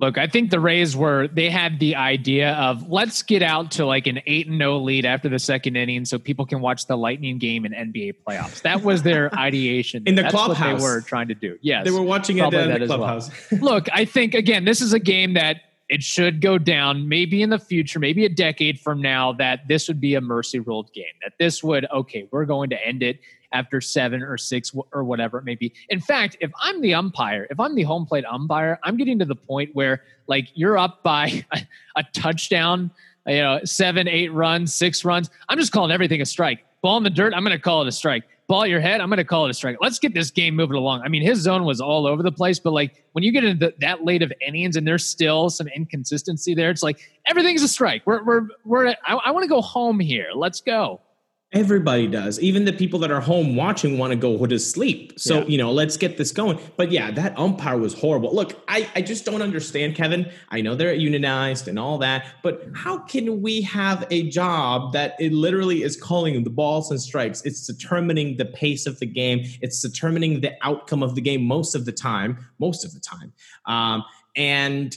Look, 0.00 0.16
I 0.16 0.28
think 0.28 0.50
the 0.50 0.60
Rays 0.60 0.96
were 0.96 1.26
they 1.28 1.50
had 1.50 1.80
the 1.80 1.96
idea 1.96 2.52
of 2.52 2.88
let's 2.88 3.22
get 3.22 3.42
out 3.42 3.72
to 3.72 3.86
like 3.86 4.06
an 4.06 4.20
8 4.26 4.46
and 4.46 4.58
0 4.58 4.78
lead 4.78 5.04
after 5.04 5.28
the 5.28 5.40
second 5.40 5.76
inning 5.76 6.04
so 6.04 6.18
people 6.18 6.46
can 6.46 6.60
watch 6.60 6.86
the 6.86 6.96
Lightning 6.96 7.38
game 7.38 7.66
in 7.66 7.72
NBA 7.72 8.14
playoffs. 8.26 8.62
That 8.62 8.82
was 8.82 9.02
their 9.02 9.34
ideation. 9.38 10.04
in 10.06 10.14
the 10.14 10.22
That's 10.22 10.34
clubhouse. 10.34 10.58
what 10.58 10.78
they 10.78 10.82
were 10.82 11.00
trying 11.00 11.28
to 11.28 11.34
do. 11.34 11.58
Yes. 11.62 11.84
They 11.84 11.90
were 11.90 12.02
watching 12.02 12.38
it 12.38 12.54
in 12.54 12.80
the 12.80 12.86
clubhouse. 12.86 13.30
Well. 13.50 13.60
Look, 13.68 13.88
I 13.92 14.04
think 14.04 14.34
again 14.34 14.64
this 14.64 14.80
is 14.80 14.92
a 14.92 15.00
game 15.00 15.34
that 15.34 15.62
it 15.88 16.02
should 16.02 16.40
go 16.40 16.58
down 16.58 17.08
maybe 17.08 17.42
in 17.42 17.50
the 17.50 17.58
future, 17.58 17.98
maybe 17.98 18.24
a 18.24 18.28
decade 18.28 18.78
from 18.78 19.00
now 19.00 19.32
that 19.32 19.66
this 19.68 19.88
would 19.88 20.00
be 20.00 20.14
a 20.14 20.20
mercy 20.20 20.60
ruled 20.60 20.92
game. 20.92 21.06
That 21.22 21.32
this 21.38 21.64
would 21.64 21.86
okay, 21.90 22.28
we're 22.30 22.44
going 22.44 22.70
to 22.70 22.86
end 22.86 23.02
it 23.02 23.18
after 23.52 23.80
seven 23.80 24.22
or 24.22 24.36
six 24.36 24.72
or 24.92 25.04
whatever 25.04 25.38
it 25.38 25.44
may 25.44 25.54
be. 25.54 25.72
In 25.88 26.00
fact, 26.00 26.36
if 26.40 26.50
I'm 26.60 26.80
the 26.80 26.94
umpire, 26.94 27.46
if 27.50 27.58
I'm 27.58 27.74
the 27.74 27.82
home 27.82 28.06
plate 28.06 28.24
umpire, 28.24 28.78
I'm 28.82 28.96
getting 28.96 29.18
to 29.20 29.24
the 29.24 29.36
point 29.36 29.70
where 29.74 30.02
like 30.26 30.48
you're 30.54 30.78
up 30.78 31.02
by 31.02 31.44
a, 31.52 31.60
a 31.96 32.04
touchdown, 32.12 32.90
you 33.26 33.38
know, 33.38 33.60
seven, 33.64 34.08
eight 34.08 34.32
runs, 34.32 34.74
six 34.74 35.04
runs. 35.04 35.30
I'm 35.48 35.58
just 35.58 35.72
calling 35.72 35.90
everything 35.90 36.20
a 36.20 36.26
strike. 36.26 36.64
Ball 36.82 36.98
in 36.98 37.02
the 37.02 37.10
dirt, 37.10 37.34
I'm 37.34 37.42
going 37.42 37.56
to 37.56 37.62
call 37.62 37.82
it 37.82 37.88
a 37.88 37.92
strike. 37.92 38.24
Ball 38.46 38.66
your 38.66 38.80
head, 38.80 39.02
I'm 39.02 39.10
going 39.10 39.18
to 39.18 39.24
call 39.24 39.44
it 39.44 39.50
a 39.50 39.54
strike. 39.54 39.76
Let's 39.80 39.98
get 39.98 40.14
this 40.14 40.30
game 40.30 40.56
moving 40.56 40.76
along. 40.76 41.02
I 41.02 41.08
mean, 41.08 41.22
his 41.22 41.40
zone 41.40 41.64
was 41.64 41.82
all 41.82 42.06
over 42.06 42.22
the 42.22 42.32
place, 42.32 42.58
but 42.58 42.72
like 42.72 43.04
when 43.12 43.22
you 43.22 43.30
get 43.30 43.44
into 43.44 43.74
that 43.80 44.04
late 44.04 44.22
of 44.22 44.32
innings 44.46 44.76
and 44.76 44.86
there's 44.86 45.04
still 45.04 45.50
some 45.50 45.68
inconsistency 45.68 46.54
there, 46.54 46.70
it's 46.70 46.82
like 46.82 46.98
everything's 47.26 47.62
a 47.62 47.68
strike. 47.68 48.02
We're, 48.06 48.24
we're, 48.24 48.48
we're, 48.64 48.88
I, 48.88 49.14
I 49.16 49.30
want 49.32 49.42
to 49.42 49.48
go 49.48 49.60
home 49.60 50.00
here. 50.00 50.28
Let's 50.34 50.62
go. 50.62 51.02
Everybody 51.50 52.06
does. 52.06 52.38
Even 52.40 52.66
the 52.66 52.74
people 52.74 52.98
that 52.98 53.10
are 53.10 53.22
home 53.22 53.56
watching 53.56 53.96
want 53.96 54.10
to 54.10 54.16
go 54.16 54.44
to 54.44 54.58
sleep. 54.58 55.18
So, 55.18 55.38
yeah. 55.38 55.46
you 55.46 55.56
know, 55.56 55.72
let's 55.72 55.96
get 55.96 56.18
this 56.18 56.30
going. 56.30 56.60
But 56.76 56.92
yeah, 56.92 57.10
that 57.12 57.38
umpire 57.38 57.78
was 57.78 57.94
horrible. 57.94 58.34
Look, 58.34 58.62
I, 58.68 58.86
I 58.94 59.00
just 59.00 59.24
don't 59.24 59.40
understand, 59.40 59.94
Kevin. 59.94 60.30
I 60.50 60.60
know 60.60 60.74
they're 60.74 60.92
unionized 60.92 61.66
and 61.66 61.78
all 61.78 61.96
that, 61.98 62.26
but 62.42 62.64
how 62.74 62.98
can 62.98 63.40
we 63.40 63.62
have 63.62 64.06
a 64.10 64.28
job 64.28 64.92
that 64.92 65.14
it 65.18 65.32
literally 65.32 65.84
is 65.84 65.96
calling 65.96 66.44
the 66.44 66.50
balls 66.50 66.90
and 66.90 67.00
strikes? 67.00 67.40
It's 67.46 67.66
determining 67.66 68.36
the 68.36 68.44
pace 68.44 68.86
of 68.86 68.98
the 68.98 69.06
game, 69.06 69.40
it's 69.62 69.80
determining 69.80 70.42
the 70.42 70.52
outcome 70.60 71.02
of 71.02 71.14
the 71.14 71.22
game 71.22 71.42
most 71.44 71.74
of 71.74 71.86
the 71.86 71.92
time, 71.92 72.46
most 72.58 72.84
of 72.84 72.92
the 72.92 73.00
time. 73.00 73.32
Um, 73.64 74.04
and 74.36 74.96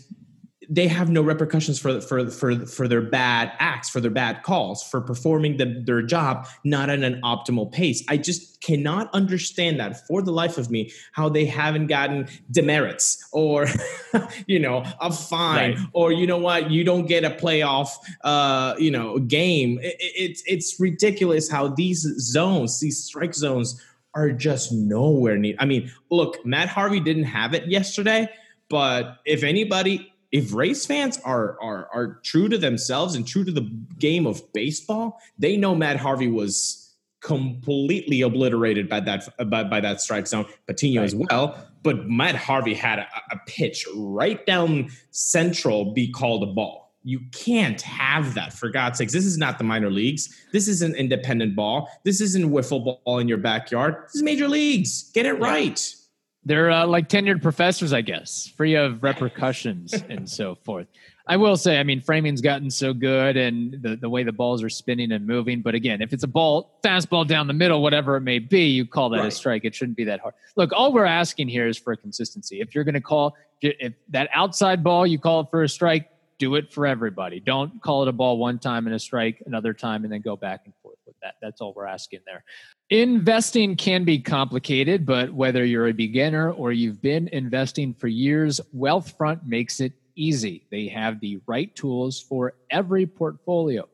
they 0.72 0.88
have 0.88 1.10
no 1.10 1.22
repercussions 1.22 1.78
for 1.78 2.00
for 2.00 2.30
for 2.30 2.66
for 2.66 2.88
their 2.88 3.02
bad 3.02 3.52
acts, 3.60 3.90
for 3.90 4.00
their 4.00 4.10
bad 4.10 4.42
calls, 4.42 4.82
for 4.82 5.02
performing 5.02 5.58
the, 5.58 5.84
their 5.86 6.02
job 6.02 6.48
not 6.64 6.90
at 6.90 7.04
an 7.04 7.20
optimal 7.24 7.70
pace. 7.70 8.02
I 8.08 8.16
just 8.16 8.62
cannot 8.62 9.14
understand 9.14 9.82
that 9.82 10.08
for 10.08 10.22
the 10.22 10.32
life 10.32 10.58
of 10.58 10.72
me 10.72 10.92
how 11.12 11.28
they 11.28 11.44
haven't 11.44 11.88
gotten 11.88 12.30
demerits 12.50 13.28
or 13.34 13.68
you 14.48 14.60
know 14.60 14.86
a 15.02 15.12
fine 15.12 15.76
right. 15.76 15.88
or 15.92 16.14
you 16.14 16.26
know 16.26 16.38
what 16.38 16.72
you 16.72 16.86
don't 16.86 17.06
get 17.06 17.26
a 17.26 17.32
playoff 17.32 17.90
uh, 18.24 18.74
you 18.80 18.92
know 18.92 19.20
game. 19.20 19.78
It, 19.82 19.98
it's 20.00 20.42
it's 20.46 20.80
ridiculous 20.80 21.52
how 21.52 21.68
these 21.68 22.08
zones, 22.18 22.80
these 22.80 23.04
strike 23.04 23.36
zones, 23.36 23.80
are 24.14 24.32
just 24.32 24.72
nowhere 24.72 25.36
near. 25.36 25.56
I 25.60 25.66
mean, 25.66 25.92
look, 26.10 26.46
Matt 26.46 26.70
Harvey 26.70 27.02
didn't 27.02 27.26
have 27.26 27.54
it 27.54 27.68
yesterday. 27.68 28.30
But 28.72 29.18
if 29.26 29.44
anybody 29.44 30.11
if 30.32 30.54
Rays 30.54 30.86
fans 30.86 31.20
are 31.24 31.58
are 31.62 31.90
are 31.94 32.20
true 32.24 32.48
to 32.50 32.58
themselves 32.58 33.16
and 33.16 33.28
true 33.28 33.44
to 33.44 33.52
the 33.52 33.70
game 34.00 34.26
of 34.26 34.42
baseball, 34.54 35.20
they 35.38 35.58
know 35.58 35.76
Matt 35.76 35.98
Harvey 35.98 36.28
was 36.28 36.78
completely 37.22 38.22
obliterated 38.22 38.90
by 38.90 39.00
that 39.02 39.28
by, 39.50 39.64
by 39.64 39.80
that 39.80 40.02
strike 40.02 40.28
zone. 40.28 40.46
Patino 40.68 41.02
right. 41.02 41.06
as 41.06 41.16
well, 41.16 41.58
but 41.84 42.08
Matt 42.08 42.36
Harvey 42.36 42.74
had 42.74 43.00
a, 43.00 43.08
a 43.32 43.40
pitch 43.46 43.86
right 43.96 44.46
down 44.46 44.90
central 45.12 45.94
be 45.94 46.12
called 46.12 46.44
a 46.44 46.48
ball. 46.48 46.94
You 47.04 47.20
can't 47.32 47.82
have 47.82 48.36
that 48.36 48.54
for 48.54 48.70
God's 48.70 49.00
sakes. 49.00 49.12
This 49.12 49.26
is 49.26 49.38
not 49.38 49.58
the 49.58 49.64
minor 49.64 49.90
leagues. 49.90 50.30
This 50.52 50.68
is 50.68 50.84
an 50.84 50.94
independent 50.96 51.56
ball. 51.56 51.90
This 52.04 52.22
isn't 52.22 52.52
wiffle 52.52 52.86
ball 52.86 53.18
in 53.18 53.28
your 53.28 53.40
backyard. 53.40 53.96
This 54.06 54.16
is 54.16 54.24
major 54.24 54.48
leagues. 54.48 55.10
Get 55.12 55.26
it 55.26 55.34
right. 55.40 55.96
They're 56.44 56.72
uh, 56.72 56.88
like 56.88 57.08
tenured 57.08 57.42
professors, 57.42 57.94
I 57.94 58.02
guess, 58.02 58.52
free 58.58 58.76
of 58.76 59.04
repercussions 59.04 59.94
and 60.10 60.28
so 60.30 60.56
forth. 60.56 60.88
I 61.28 61.38
will 61.38 61.56
say, 61.56 61.80
I 61.80 61.84
mean, 61.84 62.02
framing's 62.02 62.42
gotten 62.42 62.72
so 62.72 62.94
good 62.94 63.38
and 63.38 63.82
the, 63.82 63.96
the 63.96 64.10
way 64.10 64.24
the 64.24 64.32
balls 64.32 64.64
are 64.64 64.70
spinning 64.70 65.12
and 65.12 65.26
moving. 65.26 65.62
But 65.62 65.76
again, 65.76 66.02
if 66.02 66.14
it's 66.14 66.24
a 66.24 66.28
ball, 66.28 66.80
fastball 66.84 67.28
down 67.28 67.46
the 67.46 67.54
middle, 67.54 67.84
whatever 67.84 68.18
it 68.18 68.22
may 68.22 68.40
be, 68.40 68.66
you 68.66 68.88
call 68.88 69.10
that 69.10 69.20
right. 69.20 69.28
a 69.28 69.32
strike. 69.32 69.64
It 69.64 69.76
shouldn't 69.76 69.98
be 69.98 70.04
that 70.06 70.20
hard. 70.20 70.34
Look, 70.56 70.74
all 70.74 70.92
we're 70.92 71.06
asking 71.06 71.48
here 71.48 71.68
is 71.68 71.78
for 71.78 71.96
consistency. 71.96 72.60
If 72.60 72.74
you're 72.74 72.84
going 72.84 72.96
to 72.96 73.02
call 73.02 73.36
if 73.62 73.94
that 74.10 74.30
outside 74.34 74.84
ball, 74.84 75.06
you 75.06 75.20
call 75.20 75.42
it 75.42 75.48
for 75.52 75.62
a 75.64 75.70
strike, 75.70 76.10
do 76.40 76.56
it 76.56 76.74
for 76.74 76.88
everybody. 76.88 77.40
Don't 77.40 77.80
call 77.82 78.02
it 78.02 78.08
a 78.08 78.12
ball 78.12 78.40
one 78.40 78.58
time 78.58 78.88
and 78.88 78.96
a 78.96 79.00
strike 79.00 79.44
another 79.46 79.74
time 79.74 80.04
and 80.04 80.12
then 80.12 80.22
go 80.22 80.36
back 80.36 80.62
and 80.66 80.74
that. 81.22 81.36
That's 81.42 81.62
all 81.62 81.74
we're 81.74 81.86
asking 81.86 82.22
there. 82.26 82.44
Investing 82.90 83.76
can 83.76 84.04
be 84.04 84.20
complicated, 84.20 85.06
but 85.06 85.34
whether 85.34 85.64
you're 85.64 85.88
a 85.88 85.94
beginner 85.94 86.52
or 86.52 86.72
you've 86.72 87.02
been 87.02 87.28
investing 87.30 87.94
for 87.94 88.08
years, 88.08 88.60
Wealthfront 88.76 89.46
makes 89.46 89.80
it 89.80 89.94
easy. 90.16 90.66
They 90.72 90.88
have 90.88 91.20
the 91.20 91.40
right 91.48 91.74
tools 91.76 92.20
for 92.20 92.54
every 92.70 93.06
portfolio. 93.06 93.88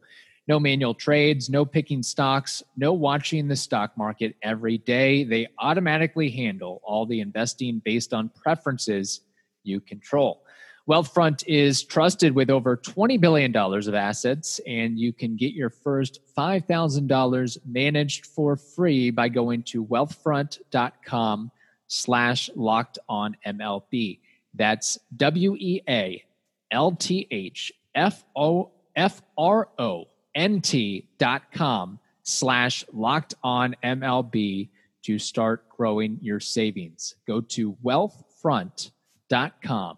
No 0.48 0.60
manual 0.60 0.94
trades, 0.94 1.50
no 1.50 1.66
picking 1.66 2.02
stocks, 2.02 2.64
no 2.78 2.94
watching 2.94 3.48
the 3.48 3.56
stock 3.56 3.98
market 3.98 4.36
every 4.42 4.78
day. 4.78 5.26
They 5.26 5.48
automatically 5.60 6.30
handle 6.30 6.82
all 6.84 7.06
the 7.06 7.20
investing 7.20 7.82
based 7.84 8.14
on 8.14 8.30
preferences 8.30 9.22
you 9.64 9.82
control. 9.82 10.44
Wealthfront 10.88 11.44
is 11.48 11.84
trusted 11.84 12.34
with 12.34 12.50
over 12.50 12.78
$20 12.78 13.20
billion 13.20 13.54
of 13.54 13.94
assets, 13.94 14.62
and 14.66 14.98
you 14.98 15.12
can 15.12 15.36
get 15.36 15.52
your 15.54 15.70
first 15.70 16.22
$5,000 16.38 17.58
managed 17.66 18.28
for 18.28 18.56
free 18.56 19.12
by 19.12 19.28
going 19.28 19.64
to 19.64 19.86
wealthfront.com 19.86 21.52
slash 21.88 22.50
locked 22.56 23.00
on 23.10 23.36
MLB. 23.46 24.22
That's 24.54 24.98
W 25.18 25.58
E 25.60 25.82
A 25.90 26.24
L 26.72 26.94
T 26.94 27.28
H 27.32 27.74
F 27.94 28.24
O 28.36 28.72
F 28.96 29.22
R 29.38 29.68
O 29.78 30.08
N 30.36 30.62
T 30.62 31.10
dot 31.18 31.52
com 31.52 32.00
slash 32.24 32.86
locked 32.94 33.34
on 33.44 33.76
MLB 33.84 34.70
to 35.04 35.20
start 35.20 35.68
growing 35.70 36.18
your 36.22 36.40
savings. 36.40 37.16
Go 37.28 37.42
to 37.42 37.76
wealthfront.com 37.84 39.98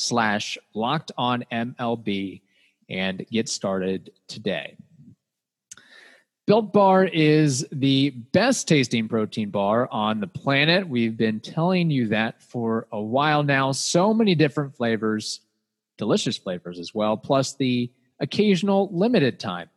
slash 0.00 0.56
locked 0.74 1.12
on 1.18 1.44
MLB 1.52 2.40
and 2.88 3.24
get 3.30 3.48
started 3.48 4.10
today. 4.26 4.76
Built 6.46 6.72
Bar 6.72 7.04
is 7.04 7.64
the 7.70 8.10
best 8.10 8.66
tasting 8.66 9.06
protein 9.06 9.50
bar 9.50 9.88
on 9.92 10.18
the 10.18 10.26
planet. 10.26 10.88
We've 10.88 11.16
been 11.16 11.38
telling 11.38 11.90
you 11.90 12.08
that 12.08 12.42
for 12.42 12.88
a 12.90 13.00
while 13.00 13.44
now. 13.44 13.70
So 13.70 14.12
many 14.12 14.34
different 14.34 14.74
flavors, 14.74 15.40
delicious 15.96 16.36
flavors 16.36 16.80
as 16.80 16.92
well, 16.92 17.16
plus 17.16 17.54
the 17.54 17.88
occasional 18.18 18.88
limited 18.92 19.38
time 19.38 19.68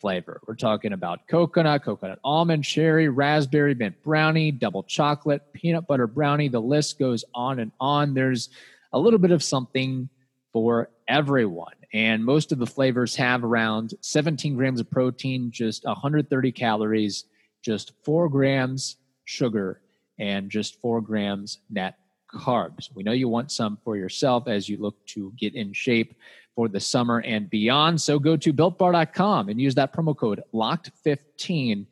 flavor. 0.00 0.40
We're 0.46 0.54
talking 0.54 0.92
about 0.92 1.26
coconut, 1.28 1.82
coconut 1.82 2.18
almond, 2.22 2.64
cherry, 2.64 3.08
raspberry, 3.08 3.74
mint 3.74 4.00
brownie, 4.02 4.50
double 4.50 4.82
chocolate, 4.82 5.42
peanut 5.54 5.86
butter 5.86 6.06
brownie. 6.06 6.48
The 6.48 6.60
list 6.60 6.98
goes 6.98 7.24
on 7.34 7.58
and 7.58 7.72
on. 7.80 8.12
There's 8.12 8.50
a 8.92 8.98
little 8.98 9.18
bit 9.18 9.30
of 9.30 9.42
something 9.42 10.08
for 10.52 10.90
everyone. 11.08 11.74
And 11.92 12.24
most 12.24 12.52
of 12.52 12.58
the 12.58 12.66
flavors 12.66 13.16
have 13.16 13.44
around 13.44 13.94
17 14.00 14.56
grams 14.56 14.80
of 14.80 14.90
protein, 14.90 15.50
just 15.50 15.84
130 15.84 16.52
calories, 16.52 17.24
just 17.62 17.92
four 18.04 18.28
grams 18.28 18.96
sugar, 19.24 19.80
and 20.18 20.50
just 20.50 20.80
four 20.80 21.00
grams 21.00 21.58
net 21.70 21.98
carbs. 22.32 22.90
We 22.94 23.02
know 23.02 23.12
you 23.12 23.28
want 23.28 23.50
some 23.50 23.78
for 23.84 23.96
yourself 23.96 24.48
as 24.48 24.68
you 24.68 24.76
look 24.76 25.04
to 25.06 25.32
get 25.38 25.54
in 25.54 25.72
shape 25.72 26.14
for 26.54 26.68
the 26.68 26.80
summer 26.80 27.20
and 27.20 27.48
beyond. 27.48 28.00
So 28.02 28.18
go 28.18 28.36
to 28.36 28.52
builtbar.com 28.52 29.48
and 29.48 29.60
use 29.60 29.76
that 29.76 29.94
promo 29.94 30.16
code 30.16 30.42
LOCKED15, 30.52 31.86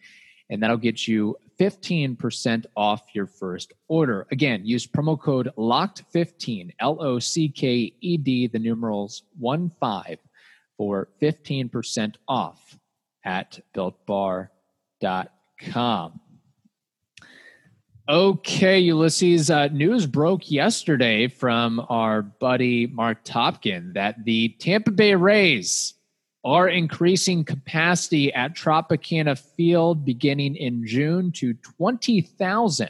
and 0.50 0.62
that'll 0.62 0.76
get 0.76 1.06
you 1.08 1.36
15% 1.58 2.66
off 2.76 3.02
your 3.14 3.26
first 3.26 3.72
order. 3.88 4.26
Again, 4.30 4.64
use 4.64 4.86
promo 4.86 5.20
code 5.20 5.50
LOCKED15, 5.56 6.74
L 6.80 6.98
O 7.00 7.18
C 7.18 7.48
K 7.48 7.92
E 8.00 8.16
D, 8.16 8.46
the 8.46 8.58
numerals 8.58 9.22
1 9.38 9.70
5 9.80 10.18
for 10.76 11.08
15% 11.20 12.16
off 12.28 12.78
at 13.24 13.58
builtbar.com. 13.74 14.50
Okay, 18.08 18.78
Ulysses, 18.78 19.50
uh, 19.50 19.66
news 19.66 20.06
broke 20.06 20.48
yesterday 20.48 21.26
from 21.26 21.84
our 21.88 22.22
buddy 22.22 22.86
Mark 22.86 23.24
Topkin 23.24 23.94
that 23.94 24.24
the 24.24 24.50
Tampa 24.60 24.92
Bay 24.92 25.16
Rays 25.16 25.94
are 26.46 26.68
increasing 26.68 27.44
capacity 27.44 28.32
at 28.32 28.54
Tropicana 28.54 29.36
Field 29.36 30.04
beginning 30.04 30.54
in 30.54 30.86
June 30.86 31.32
to 31.32 31.54
20,000. 31.54 32.88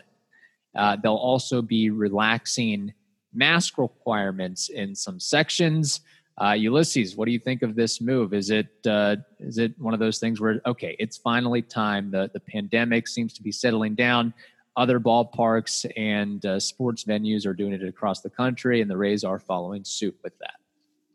Uh, 0.75 0.97
they'll 1.03 1.15
also 1.15 1.63
be 1.63 1.89
relaxing 1.89 2.93
mask 3.33 3.79
requirements 3.79 4.69
in 4.69 4.95
some 4.95 5.19
sections. 5.19 6.03
Uh, 6.39 6.53
Ulysses, 6.53 7.17
what 7.17 7.25
do 7.25 7.33
you 7.33 7.39
think 7.39 7.63
of 7.63 7.75
this 7.75 7.99
move? 7.99 8.35
Is 8.35 8.51
it 8.51 8.69
uh, 8.85 9.17
is 9.41 9.57
it 9.57 9.73
one 9.79 9.95
of 9.95 10.01
those 10.01 10.19
things 10.19 10.39
where 10.39 10.61
okay, 10.67 10.95
it's 10.99 11.17
finally 11.17 11.63
time? 11.63 12.11
The 12.11 12.31
the 12.35 12.41
pandemic 12.41 13.09
seems 13.09 13.33
to 13.35 13.43
be 13.43 13.53
settling 13.53 13.95
down. 13.95 14.35
Other 14.77 15.01
ballparks 15.01 15.91
and 15.97 16.45
uh, 16.45 16.61
sports 16.61 17.05
venues 17.05 17.47
are 17.47 17.55
doing 17.55 17.73
it 17.73 17.83
across 17.83 18.21
the 18.21 18.29
country, 18.29 18.83
and 18.83 18.91
the 18.91 18.99
Rays 18.99 19.25
are 19.25 19.39
following 19.39 19.83
suit 19.83 20.15
with 20.23 20.39
that. 20.41 20.57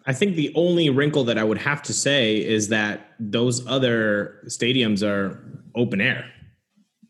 I 0.05 0.13
think 0.13 0.36
the 0.36 0.51
only 0.55 0.89
wrinkle 0.89 1.24
that 1.25 1.38
I 1.38 1.43
would 1.43 1.60
have 1.60 1.81
to 1.84 1.93
say 1.93 2.43
is 2.43 2.70
that 2.70 3.12
those 3.20 3.65
other 3.67 4.39
stadiums 4.48 5.08
are 5.08 5.39
open 5.75 6.01
air. 6.01 6.25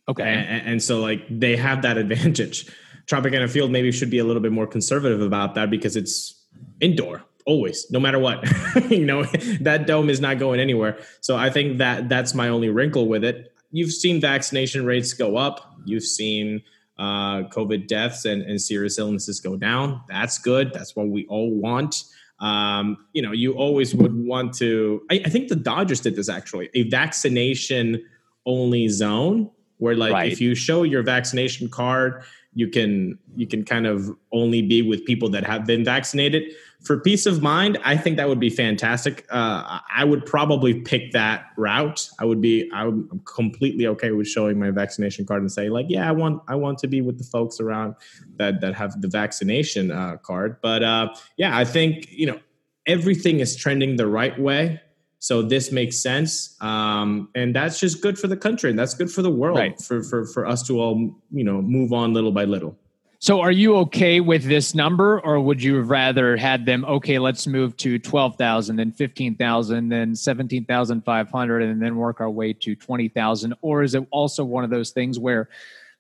Okay. 0.10 0.24
And, 0.24 0.68
and 0.68 0.84
so, 0.84 1.00
like, 1.00 1.26
they 1.30 1.56
have 1.56 1.84
that 1.84 1.98
advantage. 1.98 2.70
Tropicana 3.08 3.50
Field 3.50 3.72
maybe 3.72 3.92
should 3.92 4.10
be 4.10 4.20
a 4.20 4.24
little 4.24 4.42
bit 4.42 4.52
more 4.52 4.68
conservative 4.68 5.22
about 5.22 5.56
that 5.56 5.70
because 5.70 5.96
it's 5.96 6.46
indoor 6.80 7.24
always, 7.46 7.90
no 7.92 8.00
matter 8.00 8.20
what. 8.20 8.44
you 8.90 9.06
know, 9.06 9.24
that 9.62 9.88
dome 9.88 10.10
is 10.10 10.20
not 10.20 10.38
going 10.38 10.60
anywhere. 10.60 10.98
So 11.22 11.38
I 11.38 11.50
think 11.50 11.78
that 11.78 12.10
that's 12.10 12.34
my 12.34 12.50
only 12.50 12.70
wrinkle 12.70 13.08
with 13.08 13.24
it. 13.24 13.54
You've 13.72 13.92
seen 13.92 14.20
vaccination 14.20 14.86
rates 14.86 15.14
go 15.14 15.38
up. 15.38 15.76
You've 15.86 16.04
seen 16.04 16.62
uh, 17.00 17.44
COVID 17.44 17.88
deaths 17.88 18.26
and, 18.26 18.42
and 18.42 18.62
serious 18.62 19.00
illnesses 19.00 19.40
go 19.40 19.56
down. 19.56 20.02
That's 20.10 20.38
good. 20.38 20.74
That's 20.74 20.96
what 20.96 21.08
we 21.08 21.26
all 21.28 21.52
want 21.52 22.04
um, 22.42 23.06
you 23.14 23.22
know, 23.22 23.32
you 23.32 23.54
always 23.54 23.94
would 23.94 24.16
want 24.26 24.56
to. 24.56 25.04
I, 25.12 25.22
I, 25.26 25.30
think 25.30 25.48
the 25.48 25.56
Dodgers 25.56 26.02
did 26.02 26.16
this 26.16 26.28
actually 26.28 26.70
a 26.74 26.90
vaccination 26.90 28.04
only 28.48 28.88
zone 28.88 29.52
where 29.78 29.96
like 29.96 30.12
Right. 30.12 30.32
if 30.32 30.42
you 30.42 30.56
show 30.56 30.82
your 30.82 31.04
vaccination 31.04 31.70
card 31.70 32.24
you 32.54 32.68
can 32.68 33.18
you 33.36 33.48
can 33.48 33.64
kind 33.64 33.88
of 33.88 34.10
only 34.34 34.62
be 34.62 34.82
with 34.82 35.06
people 35.06 35.30
that 35.30 35.46
have 35.46 35.66
been 35.66 35.86
vaccinated. 35.86 36.52
For 36.84 37.00
peace 37.00 37.26
of 37.26 37.42
mind 37.42 37.78
i 37.84 37.96
think 37.96 38.18
that 38.18 38.28
would 38.28 38.40
be 38.40 38.50
fantastic. 38.50 39.26
Uh, 39.30 39.80
i 39.94 40.04
would 40.04 40.26
probably 40.26 40.82
pick 40.82 41.12
that 41.14 41.46
route. 41.58 42.10
I 42.20 42.26
would 42.26 42.42
be 42.42 42.70
i'm 42.74 43.22
completely 43.26 43.88
okay 43.88 44.12
with 44.12 44.28
showing 44.28 44.60
my 44.60 44.72
vaccination 44.72 45.26
card 45.26 45.42
and 45.42 45.52
say 45.52 45.70
like 45.70 45.86
yeah 45.90 46.08
i 46.08 46.12
want 46.12 46.42
i 46.48 46.56
want 46.56 46.78
to 46.80 46.88
be 46.88 47.02
with 47.02 47.18
the 47.18 47.24
folks 47.24 47.60
around 47.60 47.96
that 48.38 48.62
that 48.62 48.74
have 48.76 49.00
the 49.02 49.08
vaccination 49.08 49.92
uh, 49.92 50.18
card. 50.18 50.58
But 50.62 50.84
uh, 50.84 51.14
yeah 51.38 51.58
i 51.58 51.64
think 51.64 52.12
you 52.12 52.26
know 52.26 52.40
everything 52.88 53.40
is 53.40 53.56
trending 53.56 53.96
the 53.96 54.08
right 54.08 54.38
way 54.40 54.82
so 55.22 55.44
this 55.44 55.72
makes 55.72 55.98
sense, 56.02 56.58
um, 56.62 57.30
and 57.36 57.56
that's 57.56 57.80
just 57.80 58.02
good 58.02 58.18
for 58.18 58.28
the 58.28 58.36
country, 58.36 58.72
and 58.72 58.80
that's 58.80 58.96
good 58.96 59.12
for 59.12 59.22
the 59.22 59.30
world, 59.30 59.56
Right. 59.56 59.80
for 59.80 60.02
for 60.02 60.26
for 60.26 60.48
us 60.48 60.64
to 60.64 60.82
all 60.82 60.96
you 61.32 61.44
know 61.44 61.62
move 61.62 61.94
on 61.94 62.12
little 62.12 62.32
by 62.32 62.44
little. 62.44 62.76
So 63.20 63.40
are 63.40 63.52
you 63.52 63.76
okay 63.86 64.20
with 64.20 64.46
this 64.46 64.74
number 64.74 65.20
or 65.22 65.40
would 65.40 65.62
you 65.62 65.76
have 65.76 65.92
rather 65.92 66.36
had 66.36 66.66
them 66.66 66.84
okay, 66.86 67.20
let's 67.20 67.46
move 67.46 67.78
to 67.78 68.00
12,000 68.00 68.78
then 68.78 68.92
15,000 68.92 69.90
then 69.90 70.16
17,500 70.16 71.62
and 71.62 71.80
then 71.80 71.98
work 71.98 72.20
our 72.20 72.32
way 72.32 72.52
to 72.54 72.76
20,000 72.76 73.54
or 73.62 73.84
is 73.84 73.94
it 73.94 74.08
also 74.10 74.44
one 74.44 74.64
of 74.64 74.72
those 74.72 74.90
things 74.90 75.20
where 75.20 75.50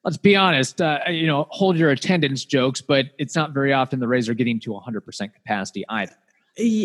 let's 0.03 0.17
be 0.17 0.35
honest, 0.35 0.81
uh, 0.81 0.97
you 1.09 1.27
know, 1.27 1.45
hold 1.51 1.77
your 1.77 1.91
attendance 1.91 2.43
jokes, 2.43 2.81
but 2.81 3.05
it's 3.19 3.35
not 3.35 3.51
very 3.51 3.71
often 3.71 3.99
the 3.99 4.07
Rays 4.07 4.27
are 4.27 4.33
getting 4.33 4.59
to 4.61 4.71
100% 4.71 5.31
capacity 5.31 5.85
either. 5.89 6.15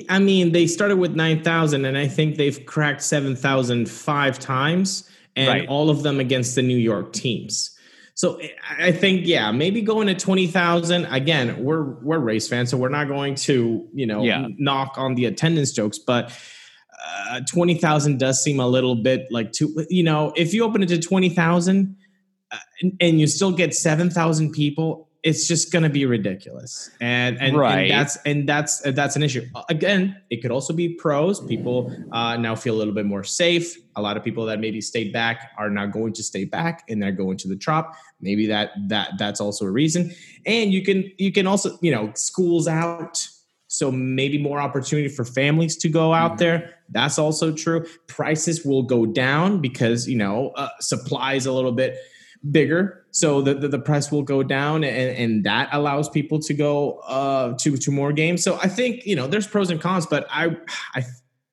I 0.09 0.19
mean, 0.19 0.53
they 0.53 0.67
started 0.67 0.97
with 0.97 1.15
nine 1.15 1.43
thousand, 1.43 1.85
and 1.85 1.97
I 1.99 2.09
think 2.09 2.37
they've 2.37 2.65
cracked 2.67 3.03
seven 3.03 3.37
thousand 3.37 3.89
five 3.89 4.39
times, 4.39 5.09
and 5.35 5.49
Right. 5.49 5.69
all 5.69 5.91
of 5.91 6.03
them 6.03 6.21
against 6.21 6.55
the 6.55 6.63
New 6.63 6.77
York 6.79 7.13
teams. 7.13 7.71
So 8.15 8.41
I- 8.79 8.93
think, 8.93 9.27
yeah, 9.27 9.53
maybe 9.53 9.83
going 9.83 10.07
to 10.07 10.15
twenty 10.15 10.47
thousand 10.47 11.05
again. 11.07 11.63
We're 11.63 11.83
we're 12.03 12.19
Rays 12.19 12.49
fans, 12.49 12.71
so 12.71 12.77
we're 12.79 12.89
not 12.89 13.09
going 13.09 13.35
to 13.47 13.87
you 13.93 14.07
know 14.07 14.23
Yeah. 14.25 14.47
knock 14.59 14.95
on 14.97 15.15
the 15.17 15.27
attendance 15.27 15.73
jokes, 15.73 15.99
but 15.99 16.33
uh, 17.31 17.41
twenty 17.51 17.75
thousand 17.75 18.19
does 18.19 18.43
seem 18.43 18.59
a 18.61 18.67
little 18.67 18.95
bit 18.95 19.27
like 19.31 19.53
too. 19.53 19.85
You 19.91 20.03
know, 20.03 20.33
if 20.37 20.55
you 20.55 20.65
open 20.65 20.83
it 20.83 20.89
to 20.89 20.99
twenty 20.99 21.29
thousand 21.29 21.97
uh, 22.51 22.57
and, 22.81 22.93
and 23.01 23.21
you 23.21 23.27
still 23.27 23.53
get 23.53 23.75
seven 23.75 24.09
thousand 24.09 24.53
people, 24.53 25.06
it's 25.27 25.49
just 25.49 25.73
going 25.73 25.83
to 25.83 25.91
be 25.91 26.07
ridiculous. 26.07 26.89
And 27.01 27.37
and, 27.43 27.57
Right. 27.57 27.81
and 27.81 27.91
that's 27.91 28.17
and 28.25 28.49
that's 28.49 28.81
that's 28.93 29.17
an 29.17 29.25
issue. 29.25 29.45
Again, 29.69 30.17
it 30.31 30.41
could 30.41 30.53
also 30.53 30.73
be 30.73 30.91
pros. 30.95 31.45
People 31.45 31.93
uh, 32.13 32.37
now 32.37 32.55
feel 32.55 32.77
a 32.77 32.79
little 32.79 32.95
bit 32.95 33.07
more 33.07 33.25
safe. 33.25 33.77
A 33.97 34.01
lot 34.01 34.17
of 34.17 34.23
people 34.23 34.47
that 34.47 34.61
maybe 34.61 34.81
stayed 34.81 35.13
back 35.13 35.51
are 35.59 35.69
now 35.69 35.87
going 35.87 36.13
to 36.13 36.23
stay 36.23 36.45
back, 36.45 36.85
and 36.89 37.03
they're 37.03 37.11
going 37.11 37.37
to 37.39 37.49
the 37.49 37.57
trop. 37.57 37.97
Maybe 38.21 38.47
that 38.47 38.71
that 38.87 39.15
that's 39.19 39.41
also 39.41 39.67
a 39.67 39.71
reason. 39.71 40.15
And 40.47 40.73
you 40.73 40.83
can 40.85 41.11
you 41.19 41.33
can 41.33 41.49
also 41.49 41.77
you 41.83 41.91
know 41.91 42.13
schools 42.15 42.69
out. 42.69 43.27
So 43.69 43.91
maybe 43.91 44.39
more 44.39 44.61
opportunity 44.61 45.09
for 45.09 45.25
families 45.25 45.77
to 45.79 45.89
go 45.89 46.15
out 46.15 46.39
there. 46.39 46.77
That's 46.91 47.19
also 47.19 47.53
true. 47.53 47.85
Prices 48.07 48.65
will 48.65 48.85
go 48.85 49.07
down 49.07 49.61
because 49.61 50.07
you 50.07 50.17
know 50.17 50.53
uh, 50.55 50.69
supply 50.79 51.35
is 51.35 51.47
a 51.47 51.53
little 51.53 51.73
bit 51.73 51.97
bigger, 52.51 53.05
so 53.11 53.41
the, 53.41 53.55
the 53.55 53.69
the 53.69 53.79
price 53.79 54.11
will 54.13 54.23
go 54.23 54.43
down, 54.43 54.85
and 54.85 55.17
and 55.17 55.45
that 55.45 55.69
allows 55.73 56.09
people 56.09 56.39
to 56.41 56.55
go 56.55 56.99
uh, 57.07 57.55
to 57.59 57.77
to 57.77 57.91
more 57.91 58.13
games. 58.13 58.43
So 58.43 58.59
I 58.63 58.69
think 58.69 59.07
you 59.07 59.17
know 59.17 59.27
there's 59.27 59.47
pros 59.47 59.71
and 59.71 59.81
cons, 59.81 60.07
but 60.07 60.27
I 60.31 60.57
I 60.95 61.05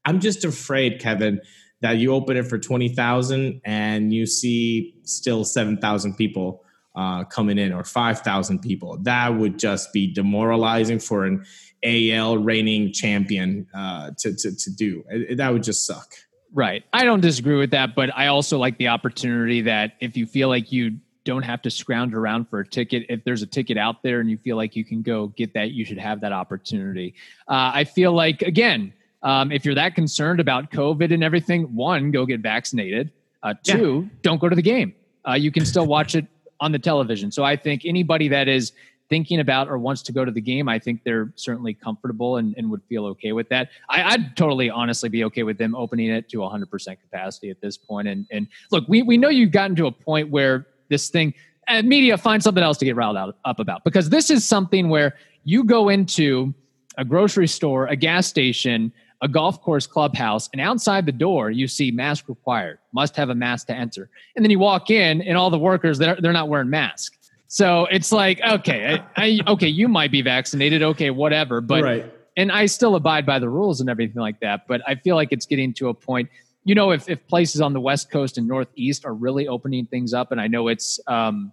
I'm 0.05 0.19
just 0.19 0.43
afraid, 0.43 0.99
Kevin, 0.99 1.41
that 1.81 1.97
you 1.97 2.13
open 2.13 2.37
it 2.37 2.47
for 2.47 2.57
twenty 2.57 2.89
thousand 2.89 3.61
and 3.63 4.13
you 4.13 4.25
see 4.25 4.95
still 5.03 5.45
seven 5.45 5.77
thousand 5.77 6.15
people 6.15 6.63
uh, 6.95 7.23
coming 7.25 7.57
in 7.57 7.71
or 7.71 7.83
five 7.83 8.19
thousand 8.19 8.59
people. 8.59 8.97
That 9.03 9.35
would 9.35 9.57
just 9.57 9.93
be 9.93 10.11
demoralizing 10.11 10.99
for 10.99 11.25
an 11.25 11.45
AL 11.83 12.37
reigning 12.37 12.91
champion 12.93 13.67
uh, 13.73 14.11
to, 14.19 14.35
to 14.35 14.55
to 14.55 14.75
do. 14.75 15.03
That 15.35 15.53
would 15.53 15.63
just 15.63 15.85
suck. 15.85 16.13
Right. 16.53 16.83
I 16.93 17.03
don't 17.03 17.21
disagree 17.21 17.57
with 17.57 17.71
that, 17.71 17.95
but 17.95 18.15
I 18.15 18.27
also 18.27 18.57
like 18.59 18.77
the 18.77 18.89
opportunity 18.89 19.61
that 19.61 19.93
if 19.99 20.15
you 20.15 20.25
feel 20.27 20.49
like 20.49 20.71
you 20.71 20.97
don't 21.25 21.43
have 21.43 21.61
to 21.63 21.71
scrounge 21.71 22.13
around 22.13 22.49
for 22.49 22.59
a 22.59 22.67
ticket, 22.67 23.05
if 23.09 23.23
there's 23.23 23.41
a 23.41 23.47
ticket 23.47 23.77
out 23.77 24.03
there 24.03 24.19
and 24.19 24.29
you 24.29 24.37
feel 24.37 24.55
like 24.57 24.75
you 24.75 24.85
can 24.85 25.01
go 25.01 25.27
get 25.27 25.53
that, 25.53 25.71
you 25.71 25.83
should 25.83 25.97
have 25.97 26.21
that 26.21 26.31
opportunity. 26.31 27.15
Uh, 27.47 27.71
I 27.73 27.85
feel 27.85 28.11
like, 28.13 28.41
again, 28.43 28.93
um, 29.23 29.51
if 29.51 29.65
you're 29.65 29.75
that 29.75 29.95
concerned 29.95 30.39
about 30.39 30.69
COVID 30.69 31.13
and 31.13 31.23
everything, 31.23 31.73
one, 31.75 32.11
go 32.11 32.25
get 32.25 32.41
vaccinated. 32.41 33.09
Uh, 33.41 33.53
Yeah. 33.65 33.75
two, 33.77 34.09
don't 34.21 34.39
go 34.39 34.47
to 34.49 34.55
the 34.55 34.61
game. 34.61 34.93
Uh, 35.27 35.33
you 35.33 35.49
can 35.51 35.65
still 35.65 35.85
watch 35.87 36.13
it 36.13 36.27
on 36.59 36.71
the 36.71 36.79
television. 36.79 37.31
So 37.31 37.43
I 37.43 37.55
think 37.55 37.83
anybody 37.85 38.27
that 38.27 38.47
is 38.47 38.73
thinking 39.13 39.41
about 39.41 39.67
or 39.69 39.77
wants 39.77 40.01
to 40.01 40.11
go 40.11 40.25
to 40.25 40.31
the 40.31 40.41
game, 40.41 40.67
I 40.67 40.79
think 40.79 41.03
they're 41.03 41.31
certainly 41.35 41.75
comfortable 41.75 42.37
and, 42.37 42.55
and 42.57 42.67
would 42.71 42.81
feel 42.89 43.05
okay 43.05 43.31
with 43.31 43.47
that. 43.49 43.69
I, 43.87 44.01
I'd 44.01 44.35
totally 44.35 44.71
honestly 44.71 45.07
be 45.07 45.23
okay 45.25 45.43
with 45.43 45.59
them 45.59 45.75
opening 45.75 46.09
it 46.09 46.29
to 46.29 46.37
100% 46.37 46.97
capacity 46.99 47.51
at 47.51 47.61
this 47.61 47.77
point. 47.77 48.07
And, 48.07 48.25
and 48.31 48.47
look, 48.71 48.85
we, 48.87 49.03
we 49.03 49.17
know 49.17 49.29
you've 49.29 49.51
gotten 49.51 49.75
to 49.75 49.85
a 49.85 49.91
point 49.91 50.31
where 50.31 50.65
this 50.89 51.09
thing, 51.09 51.35
uh, 51.67 51.83
media, 51.83 52.17
find 52.17 52.41
something 52.41 52.63
else 52.63 52.79
to 52.79 52.85
get 52.85 52.95
riled 52.95 53.15
out, 53.15 53.37
up 53.45 53.59
about 53.59 53.83
because 53.83 54.09
this 54.09 54.31
is 54.31 54.43
something 54.43 54.89
where 54.89 55.15
you 55.43 55.63
go 55.63 55.89
into 55.89 56.51
a 56.97 57.05
grocery 57.05 57.47
store, 57.47 57.85
a 57.85 57.95
gas 57.95 58.25
station, 58.25 58.91
a 59.21 59.27
golf 59.27 59.61
course 59.61 59.85
clubhouse, 59.85 60.49
and 60.53 60.59
outside 60.59 61.05
the 61.05 61.11
door 61.11 61.51
you 61.51 61.67
see 61.67 61.91
mask 61.91 62.27
required, 62.27 62.79
must 62.93 63.15
have 63.15 63.29
a 63.29 63.35
mask 63.35 63.67
to 63.67 63.75
enter. 63.75 64.09
And 64.35 64.43
then 64.43 64.49
you 64.49 64.57
walk 64.57 64.89
in, 64.89 65.21
and 65.21 65.37
all 65.37 65.51
the 65.51 65.59
workers 65.59 65.99
they're 65.99 66.15
they're 66.19 66.33
not 66.33 66.49
wearing 66.49 66.71
masks. 66.71 67.19
So 67.53 67.85
it's 67.91 68.11
like, 68.11 68.41
okay, 68.41 68.99
I, 69.15 69.25
I, 69.25 69.39
okay, 69.51 69.67
you 69.67 69.87
might 69.87 70.11
be 70.11 70.23
vaccinated, 70.23 70.81
okay, 70.81 71.11
whatever, 71.11 71.61
but 71.61 71.83
right. 71.83 72.11
and 72.35 72.51
I 72.51 72.65
still 72.65 72.95
abide 72.95 73.27
by 73.27 73.37
the 73.37 73.47
rules 73.47 73.79
and 73.79 73.91
everything 73.91 74.19
like 74.19 74.39
that. 74.39 74.65
But 74.67 74.81
I 74.87 74.95
feel 74.95 75.15
like 75.15 75.27
it's 75.29 75.45
getting 75.45 75.71
to 75.75 75.89
a 75.89 75.93
point, 75.93 76.31
you 76.63 76.73
know, 76.73 76.89
if, 76.89 77.07
if 77.07 77.27
places 77.27 77.61
on 77.61 77.73
the 77.73 77.79
West 77.79 78.09
Coast 78.09 78.39
and 78.39 78.47
Northeast 78.47 79.05
are 79.05 79.13
really 79.13 79.47
opening 79.47 79.85
things 79.85 80.15
up, 80.15 80.31
and 80.31 80.41
I 80.41 80.47
know 80.47 80.67
it's 80.67 80.99
um, 81.05 81.51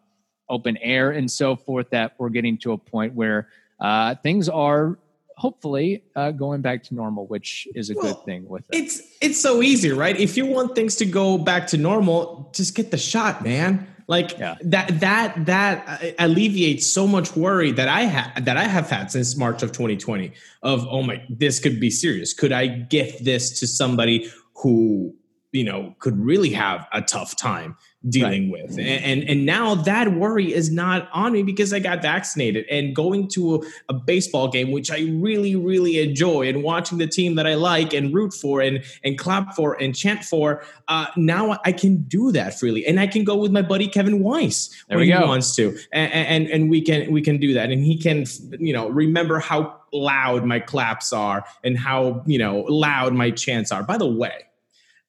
open 0.48 0.78
air 0.78 1.10
and 1.10 1.30
so 1.30 1.54
forth, 1.54 1.90
that 1.90 2.14
we're 2.16 2.30
getting 2.30 2.56
to 2.60 2.72
a 2.72 2.78
point 2.78 3.12
where 3.12 3.48
uh, 3.78 4.14
things 4.22 4.48
are 4.48 4.98
hopefully 5.36 6.02
uh, 6.16 6.30
going 6.30 6.62
back 6.62 6.82
to 6.84 6.94
normal, 6.94 7.26
which 7.26 7.68
is 7.74 7.90
a 7.90 7.94
Well, 7.94 8.14
good 8.14 8.24
thing 8.24 8.48
with 8.48 8.64
it. 8.72 8.78
It's 8.78 9.02
it's 9.20 9.38
so 9.38 9.60
easy, 9.60 9.90
right? 9.90 10.18
If 10.18 10.38
you 10.38 10.46
want 10.46 10.74
things 10.74 10.96
to 10.96 11.04
go 11.04 11.36
back 11.36 11.66
to 11.68 11.76
normal, 11.76 12.50
just 12.54 12.74
get 12.74 12.90
the 12.90 12.96
shot, 12.96 13.44
man. 13.44 13.86
Like 14.10 14.36
Yeah. 14.38 14.56
that 14.74 14.88
that 15.00 15.46
that 15.46 15.74
uh, 15.86 16.10
alleviates 16.18 16.84
so 16.84 17.06
much 17.06 17.36
worry 17.36 17.70
that 17.72 17.86
I 17.86 18.02
had 18.02 18.44
that 18.44 18.56
I 18.56 18.64
have 18.64 18.90
had 18.90 19.10
since 19.12 19.36
March 19.36 19.62
of 19.62 19.70
2020 19.70 20.32
of 20.62 20.84
oh 20.90 21.02
my 21.02 21.22
this 21.30 21.60
could 21.60 21.78
be 21.78 21.90
serious. 21.90 22.34
Could 22.34 22.50
I 22.52 22.66
gift 22.66 23.24
this 23.24 23.60
to 23.60 23.68
somebody 23.68 24.28
who, 24.56 25.14
you 25.52 25.64
know, 25.64 25.94
could 25.98 26.18
really 26.18 26.50
have 26.50 26.86
a 26.92 27.02
tough 27.02 27.36
time 27.36 27.76
dealing 28.08 28.50
with. 28.50 28.70
And, 28.70 28.80
and 28.80 29.22
and 29.24 29.44
now 29.44 29.74
that 29.74 30.14
worry 30.14 30.54
is 30.54 30.70
not 30.70 31.08
on 31.12 31.32
me 31.32 31.42
because 31.42 31.72
I 31.72 31.80
got 31.80 32.00
vaccinated 32.00 32.64
and 32.70 32.94
going 32.94 33.28
to 33.28 33.56
a, 33.56 33.60
a 33.90 33.94
baseball 33.94 34.48
game, 34.48 34.70
which 34.70 34.90
I 34.90 35.00
really, 35.00 35.56
really 35.56 36.00
enjoy, 36.00 36.48
and 36.48 36.62
watching 36.62 36.98
the 36.98 37.06
team 37.06 37.34
that 37.34 37.46
I 37.46 37.54
like 37.54 37.92
and 37.92 38.14
root 38.14 38.32
for 38.32 38.60
and 38.60 38.82
and 39.04 39.18
clap 39.18 39.54
for 39.54 39.80
and 39.80 39.94
chant 39.94 40.24
for. 40.24 40.62
Uh, 40.88 41.06
now 41.16 41.58
I 41.64 41.72
can 41.72 42.02
do 42.04 42.32
that 42.32 42.58
freely, 42.58 42.86
and 42.86 42.98
I 42.98 43.06
can 43.06 43.24
go 43.24 43.36
with 43.36 43.52
my 43.52 43.62
buddy 43.62 43.88
Kevin 43.88 44.22
Weiss 44.22 44.70
There 44.88 44.98
when 44.98 45.06
he 45.06 45.12
go. 45.12 45.26
wants 45.26 45.54
to, 45.56 45.76
and, 45.92 46.12
and 46.12 46.46
and 46.48 46.70
we 46.70 46.80
can 46.80 47.12
we 47.12 47.22
can 47.22 47.38
do 47.38 47.54
that, 47.54 47.70
and 47.70 47.84
he 47.84 47.98
can 47.98 48.24
you 48.58 48.72
know 48.72 48.88
remember 48.88 49.40
how 49.40 49.80
loud 49.92 50.44
my 50.44 50.60
claps 50.60 51.12
are 51.12 51.44
and 51.64 51.76
how 51.76 52.22
you 52.26 52.38
know 52.38 52.60
loud 52.68 53.12
my 53.14 53.30
chants 53.30 53.72
are. 53.72 53.82
By 53.82 53.98
the 53.98 54.06
way, 54.06 54.44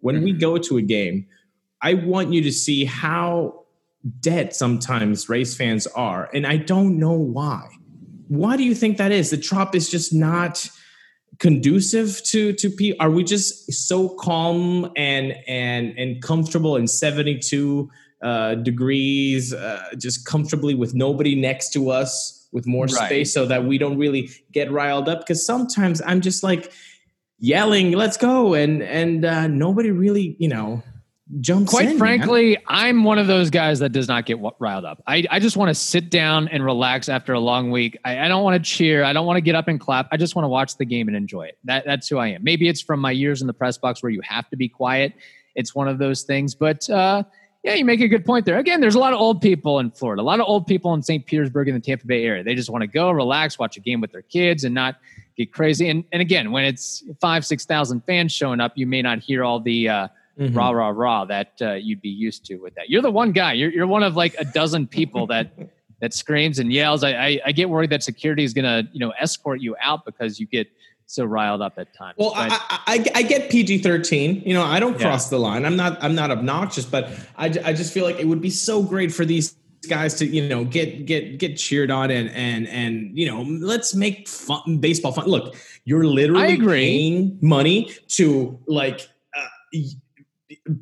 when 0.01 0.21
we 0.23 0.33
go 0.33 0.57
to 0.57 0.77
a 0.77 0.81
game, 0.81 1.25
I 1.81 1.93
want 1.95 2.31
you 2.33 2.41
to 2.41 2.51
see 2.51 2.85
how 2.85 3.65
dead 4.19 4.53
sometimes 4.53 5.29
Rays 5.29 5.55
fans 5.55 5.87
are, 5.87 6.29
and 6.33 6.45
I 6.45 6.57
don't 6.57 6.99
know 6.99 7.13
why. 7.13 7.67
Why 8.27 8.57
do 8.57 8.63
you 8.63 8.75
think 8.75 8.97
that 8.97 9.11
is? 9.11 9.29
The 9.29 9.37
trop 9.37 9.75
is 9.75 9.89
just 9.89 10.13
not 10.13 10.69
conducive 11.39 12.21
to 12.25 12.53
to 12.53 12.69
people. 12.69 12.97
Are 13.03 13.09
we 13.09 13.23
just 13.23 13.71
so 13.71 14.09
calm 14.09 14.91
and 14.95 15.33
and 15.47 15.97
and 15.97 16.21
comfortable 16.21 16.75
in 16.75 16.87
seventy 16.87 17.39
two 17.39 17.89
uh, 18.21 18.55
degrees, 18.55 19.53
uh, 19.53 19.83
just 19.97 20.25
comfortably 20.25 20.75
with 20.75 20.93
nobody 20.93 21.33
next 21.35 21.73
to 21.73 21.89
us, 21.89 22.47
with 22.51 22.67
more 22.67 22.85
Right. 22.85 23.05
space, 23.07 23.33
so 23.33 23.45
that 23.47 23.65
we 23.65 23.77
don't 23.77 23.97
really 23.97 24.29
get 24.51 24.71
riled 24.71 25.09
up? 25.09 25.19
Because 25.21 25.45
sometimes 25.45 26.01
I'm 26.05 26.21
just 26.21 26.43
like 26.43 26.71
yelling, 27.41 27.91
"Let's 27.91 28.15
go!" 28.15 28.53
and 28.53 28.81
and 28.81 29.25
uh, 29.25 29.47
nobody 29.47 29.91
really, 29.91 30.37
you 30.39 30.47
know, 30.47 30.81
jumps. 31.41 31.71
Quite 31.71 31.85
in, 31.85 31.89
man. 31.91 31.97
frankly, 31.97 32.57
I'm 32.67 33.03
one 33.03 33.17
of 33.17 33.27
those 33.27 33.49
guys 33.49 33.79
that 33.79 33.89
does 33.89 34.07
not 34.07 34.25
get 34.25 34.39
riled 34.59 34.85
up. 34.85 35.03
I, 35.07 35.25
I 35.29 35.39
just 35.39 35.57
want 35.57 35.69
to 35.69 35.75
sit 35.75 36.09
down 36.09 36.47
and 36.47 36.63
relax 36.63 37.09
after 37.09 37.33
a 37.33 37.39
long 37.39 37.71
week. 37.71 37.97
I, 38.05 38.19
I 38.19 38.27
don't 38.29 38.43
want 38.43 38.63
to 38.63 38.69
cheer. 38.69 39.03
I 39.03 39.11
don't 39.11 39.25
want 39.25 39.37
to 39.37 39.41
get 39.41 39.55
up 39.55 39.67
and 39.67 39.79
clap. 39.79 40.07
I 40.11 40.17
just 40.17 40.35
want 40.35 40.45
to 40.45 40.49
watch 40.49 40.77
the 40.77 40.85
game 40.85 41.07
and 41.07 41.17
enjoy 41.17 41.43
it. 41.43 41.57
That, 41.65 41.85
that's 41.85 42.07
who 42.07 42.17
I 42.17 42.27
am. 42.27 42.43
Maybe 42.43 42.69
it's 42.69 42.81
from 42.81 43.01
my 43.01 43.11
years 43.11 43.41
in 43.41 43.47
the 43.47 43.53
press 43.53 43.77
box 43.77 44.01
where 44.01 44.11
you 44.11 44.21
have 44.23 44.49
to 44.51 44.55
be 44.55 44.69
quiet. 44.69 45.13
It's 45.55 45.75
one 45.75 45.87
of 45.87 45.97
those 45.97 46.23
things. 46.23 46.55
But 46.55 46.89
uh, 46.89 47.23
yeah, 47.63 47.75
you 47.75 47.85
make 47.85 48.01
a 48.01 48.07
good 48.07 48.25
point 48.25 48.45
there. 48.45 48.57
Again, 48.57 48.81
there's 48.81 48.95
a 48.95 48.99
lot 48.99 49.13
of 49.13 49.19
old 49.19 49.41
people 49.41 49.79
in 49.79 49.91
Florida, 49.91 50.21
a 50.21 50.23
lot 50.23 50.39
of 50.39 50.47
old 50.47 50.65
people 50.65 50.93
in 50.93 51.03
St. 51.03 51.25
Petersburg 51.25 51.67
in 51.67 51.75
the 51.75 51.79
Tampa 51.81 52.07
Bay 52.07 52.23
area. 52.25 52.43
They 52.43 52.55
just 52.55 52.69
want 52.69 52.81
to 52.81 52.87
go, 52.87 53.11
relax, 53.11 53.59
watch 53.59 53.77
a 53.77 53.79
game 53.79 54.01
with 54.01 54.11
their 54.11 54.23
kids, 54.23 54.63
and 54.63 54.73
not 54.73 54.95
get 55.37 55.53
crazy. 55.53 55.89
And 55.89 56.03
and 56.11 56.21
again, 56.21 56.51
when 56.51 56.65
it's 56.65 57.03
five, 57.19 57.45
six 57.45 57.65
thousand 57.65 58.01
fans 58.05 58.31
showing 58.31 58.59
up, 58.59 58.73
you 58.75 58.87
may 58.87 59.01
not 59.01 59.19
hear 59.19 59.43
all 59.43 59.59
the 59.59 59.89
uh, 59.89 60.07
mm-hmm. 60.39 60.57
rah 60.57 60.71
rah 60.71 60.89
rah 60.89 61.25
that 61.25 61.53
uh, 61.61 61.73
you'd 61.73 62.01
be 62.01 62.09
used 62.09 62.45
to 62.45 62.57
with 62.57 62.75
that. 62.75 62.89
You're 62.89 63.01
the 63.01 63.11
one 63.11 63.31
guy. 63.31 63.53
You're 63.53 63.71
you're 63.71 63.87
one 63.87 64.03
of 64.03 64.15
like 64.15 64.35
a 64.39 64.45
dozen 64.45 64.87
people 64.87 65.27
that 65.27 65.51
that 66.01 66.13
screams 66.13 66.59
and 66.59 66.71
yells. 66.71 67.03
I 67.03 67.11
I, 67.11 67.39
I 67.47 67.51
get 67.51 67.69
worried 67.69 67.89
that 67.91 68.03
security 68.03 68.43
is 68.43 68.53
gonna 68.53 68.83
you 68.91 68.99
know 68.99 69.11
escort 69.19 69.61
you 69.61 69.75
out 69.81 70.05
because 70.05 70.39
you 70.39 70.47
get 70.47 70.67
so 71.05 71.25
riled 71.25 71.61
up 71.61 71.73
at 71.77 71.93
times. 71.93 72.15
Well, 72.17 72.31
but, 72.33 72.51
I, 72.51 72.79
I, 72.87 73.05
I, 73.15 73.21
get 73.23 73.49
PG 73.49 73.79
thirteen. 73.79 74.41
You 74.45 74.53
know, 74.53 74.63
I 74.63 74.79
don't 74.79 74.97
cross 74.97 75.27
yeah. 75.27 75.37
the 75.37 75.39
line. 75.39 75.65
I'm 75.65 75.75
not 75.75 76.01
I'm 76.01 76.15
not 76.15 76.31
obnoxious, 76.31 76.85
but 76.85 77.09
I, 77.37 77.45
I 77.45 77.73
just 77.73 77.93
feel 77.93 78.05
like 78.05 78.19
it 78.19 78.25
would 78.25 78.41
be 78.41 78.49
so 78.49 78.81
great 78.81 79.13
for 79.13 79.25
these 79.25 79.55
guys 79.87 80.13
to 80.15 80.25
you 80.25 80.47
know 80.47 80.63
get 80.63 81.05
get 81.05 81.37
get 81.39 81.57
cheered 81.57 81.91
on 81.91 82.11
and 82.11 82.29
and 82.31 82.67
and 82.67 83.17
you 83.17 83.25
know 83.25 83.41
let's 83.41 83.93
make 83.93 84.27
fun 84.27 84.77
baseball 84.79 85.11
fun. 85.11 85.25
Look, 85.25 85.55
you're 85.85 86.05
literally 86.05 86.57
paying 86.59 87.37
money 87.41 87.91
to 88.09 88.59
like. 88.67 89.09
Uh, 89.35 89.79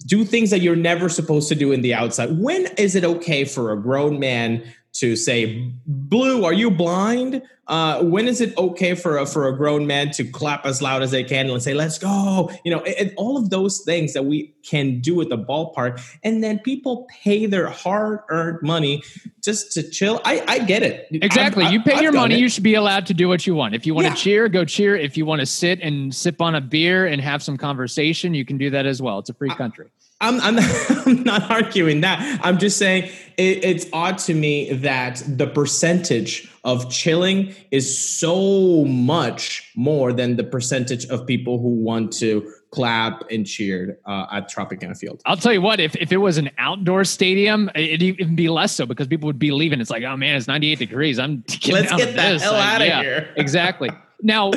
do 0.07 0.25
things 0.25 0.49
that 0.49 0.61
you're 0.61 0.75
never 0.75 1.09
supposed 1.09 1.47
to 1.47 1.55
do 1.55 1.71
in 1.71 1.81
the 1.81 1.93
outside. 1.93 2.37
When 2.39 2.65
is 2.77 2.95
it 2.95 3.03
okay 3.03 3.45
for 3.45 3.71
a 3.71 3.79
grown 3.79 4.19
man 4.19 4.63
to 4.93 5.15
say, 5.15 5.71
"Blue, 5.85 6.43
are 6.43 6.53
you 6.53 6.71
blind?" 6.71 7.41
Uh, 7.69 8.03
when 8.03 8.27
is 8.27 8.41
it 8.41 8.57
okay 8.57 8.95
for 8.95 9.17
a, 9.17 9.27
for 9.27 9.47
a 9.47 9.55
grown 9.55 9.85
man 9.85 10.09
to 10.09 10.23
clap 10.25 10.65
as 10.65 10.81
loud 10.81 11.03
as 11.03 11.11
they 11.11 11.23
can 11.23 11.49
and 11.49 11.61
say, 11.61 11.75
"Let's 11.75 11.99
go"? 11.99 12.51
You 12.65 12.71
know, 12.71 12.81
and 12.81 13.13
all 13.15 13.37
of 13.37 13.51
those 13.51 13.81
things 13.81 14.13
that 14.13 14.25
we 14.25 14.55
can 14.63 14.99
do 14.99 15.21
at 15.21 15.29
the 15.29 15.37
ballpark, 15.37 16.01
and 16.23 16.43
then 16.43 16.57
people 16.59 17.07
pay 17.23 17.45
their 17.45 17.69
hard-earned 17.69 18.63
money 18.63 19.03
just 19.43 19.71
to 19.73 19.87
chill. 19.87 20.19
I, 20.25 20.43
I 20.47 20.59
get 20.59 20.81
it. 20.81 21.07
Exactly. 21.11 21.63
I've, 21.65 21.73
you 21.73 21.81
pay 21.83 21.93
I've 21.93 22.01
your 22.01 22.11
money, 22.11 22.35
it. 22.35 22.39
you 22.39 22.49
should 22.49 22.63
be 22.63 22.73
allowed 22.73 23.05
to 23.05 23.13
do 23.13 23.27
what 23.27 23.45
you 23.45 23.53
want. 23.53 23.75
If 23.75 23.85
you 23.85 23.93
want 23.93 24.05
yeah. 24.05 24.15
to 24.15 24.19
cheer, 24.19 24.49
go 24.49 24.65
cheer. 24.65 24.95
If 24.95 25.15
you 25.15 25.25
want 25.25 25.41
to 25.41 25.45
sit 25.45 25.79
and 25.81 26.13
sip 26.13 26.41
on 26.41 26.55
a 26.55 26.61
beer 26.61 27.05
and 27.05 27.21
have 27.21 27.43
some 27.43 27.55
conversation, 27.55 28.33
you 28.33 28.45
can 28.45 28.57
do 28.57 28.71
that 28.71 28.87
as 28.87 28.99
well. 28.99 29.19
It's 29.19 29.29
a 29.29 29.33
free 29.35 29.53
country. 29.53 29.89
I'm, 30.21 30.39
I'm, 30.41 30.57
I'm 31.05 31.23
not 31.23 31.49
arguing 31.49 32.01
that. 32.01 32.39
I'm 32.43 32.57
just 32.57 32.77
saying 32.77 33.05
it, 33.37 33.63
it's 33.63 33.85
odd 33.93 34.17
to 34.19 34.33
me 34.33 34.73
that 34.73 35.23
the 35.25 35.47
percentage 35.47 36.51
of 36.63 36.89
chilling 36.89 37.53
is 37.71 37.97
so 37.97 38.85
much 38.85 39.71
more 39.75 40.13
than 40.13 40.35
the 40.35 40.43
percentage 40.43 41.05
of 41.05 41.25
people 41.25 41.59
who 41.59 41.69
want 41.69 42.11
to 42.13 42.51
clap 42.71 43.23
and 43.31 43.45
cheered 43.45 43.97
uh, 44.05 44.27
at 44.31 44.49
Tropicana 44.49 44.97
Field. 44.97 45.21
I'll 45.25 45.37
tell 45.37 45.53
you 45.53 45.61
what, 45.61 45.79
if, 45.79 45.95
if 45.95 46.11
it 46.11 46.17
was 46.17 46.37
an 46.37 46.51
outdoor 46.57 47.03
stadium, 47.03 47.69
it'd 47.75 48.03
even 48.03 48.35
be 48.35 48.49
less 48.49 48.73
so 48.73 48.85
because 48.85 49.07
people 49.07 49.27
would 49.27 49.39
be 49.39 49.51
leaving. 49.51 49.81
It's 49.81 49.89
like, 49.89 50.03
oh 50.03 50.17
man, 50.17 50.35
it's 50.35 50.47
98 50.47 50.79
degrees. 50.79 51.19
I'm 51.19 51.43
Let's 51.67 51.91
get 51.91 52.15
the 52.15 52.39
hell 52.39 52.53
like, 52.53 52.63
out 52.63 52.81
of 52.81 52.87
yeah, 52.87 53.01
here. 53.01 53.33
exactly. 53.37 53.89
Now, 54.21 54.51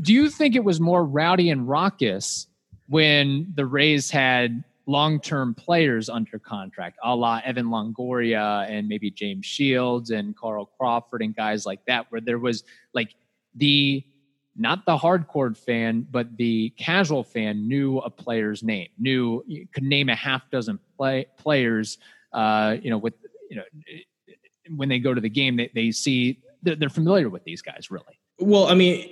do 0.00 0.12
you 0.12 0.30
think 0.30 0.54
it 0.54 0.64
was 0.64 0.80
more 0.80 1.04
rowdy 1.04 1.50
and 1.50 1.68
raucous 1.68 2.46
when 2.88 3.52
the 3.54 3.66
Rays 3.66 4.10
had 4.10 4.64
long-term 4.88 5.54
players 5.54 6.08
under 6.08 6.38
contract, 6.38 6.98
a 7.04 7.14
la 7.14 7.40
Evan 7.44 7.66
Longoria 7.66 8.68
and 8.68 8.88
maybe 8.88 9.10
James 9.10 9.44
Shields 9.44 10.10
and 10.10 10.34
Carl 10.34 10.64
Crawford 10.78 11.22
and 11.22 11.36
guys 11.36 11.66
like 11.66 11.84
that, 11.86 12.06
where 12.10 12.22
there 12.22 12.38
was 12.38 12.64
like 12.94 13.14
the 13.54 14.02
not 14.56 14.86
the 14.86 14.96
hardcore 14.96 15.56
fan, 15.56 16.06
but 16.10 16.36
the 16.36 16.70
casual 16.70 17.22
fan 17.22 17.68
knew 17.68 17.98
a 17.98 18.10
player's 18.10 18.62
name, 18.62 18.88
knew 18.98 19.44
could 19.72 19.84
name 19.84 20.08
a 20.08 20.16
half 20.16 20.50
dozen 20.50 20.80
play, 20.96 21.26
players. 21.38 21.98
Uh, 22.32 22.76
you 22.82 22.90
know, 22.90 22.98
with 22.98 23.14
you 23.50 23.56
know, 23.56 23.62
when 24.74 24.88
they 24.88 24.98
go 24.98 25.12
to 25.14 25.20
the 25.20 25.28
game, 25.28 25.56
they, 25.56 25.70
they 25.74 25.90
see 25.90 26.42
they're, 26.62 26.76
they're 26.76 26.88
familiar 26.88 27.28
with 27.28 27.44
these 27.44 27.60
guys 27.60 27.90
really. 27.90 28.18
Well, 28.38 28.66
I 28.66 28.74
mean, 28.74 29.08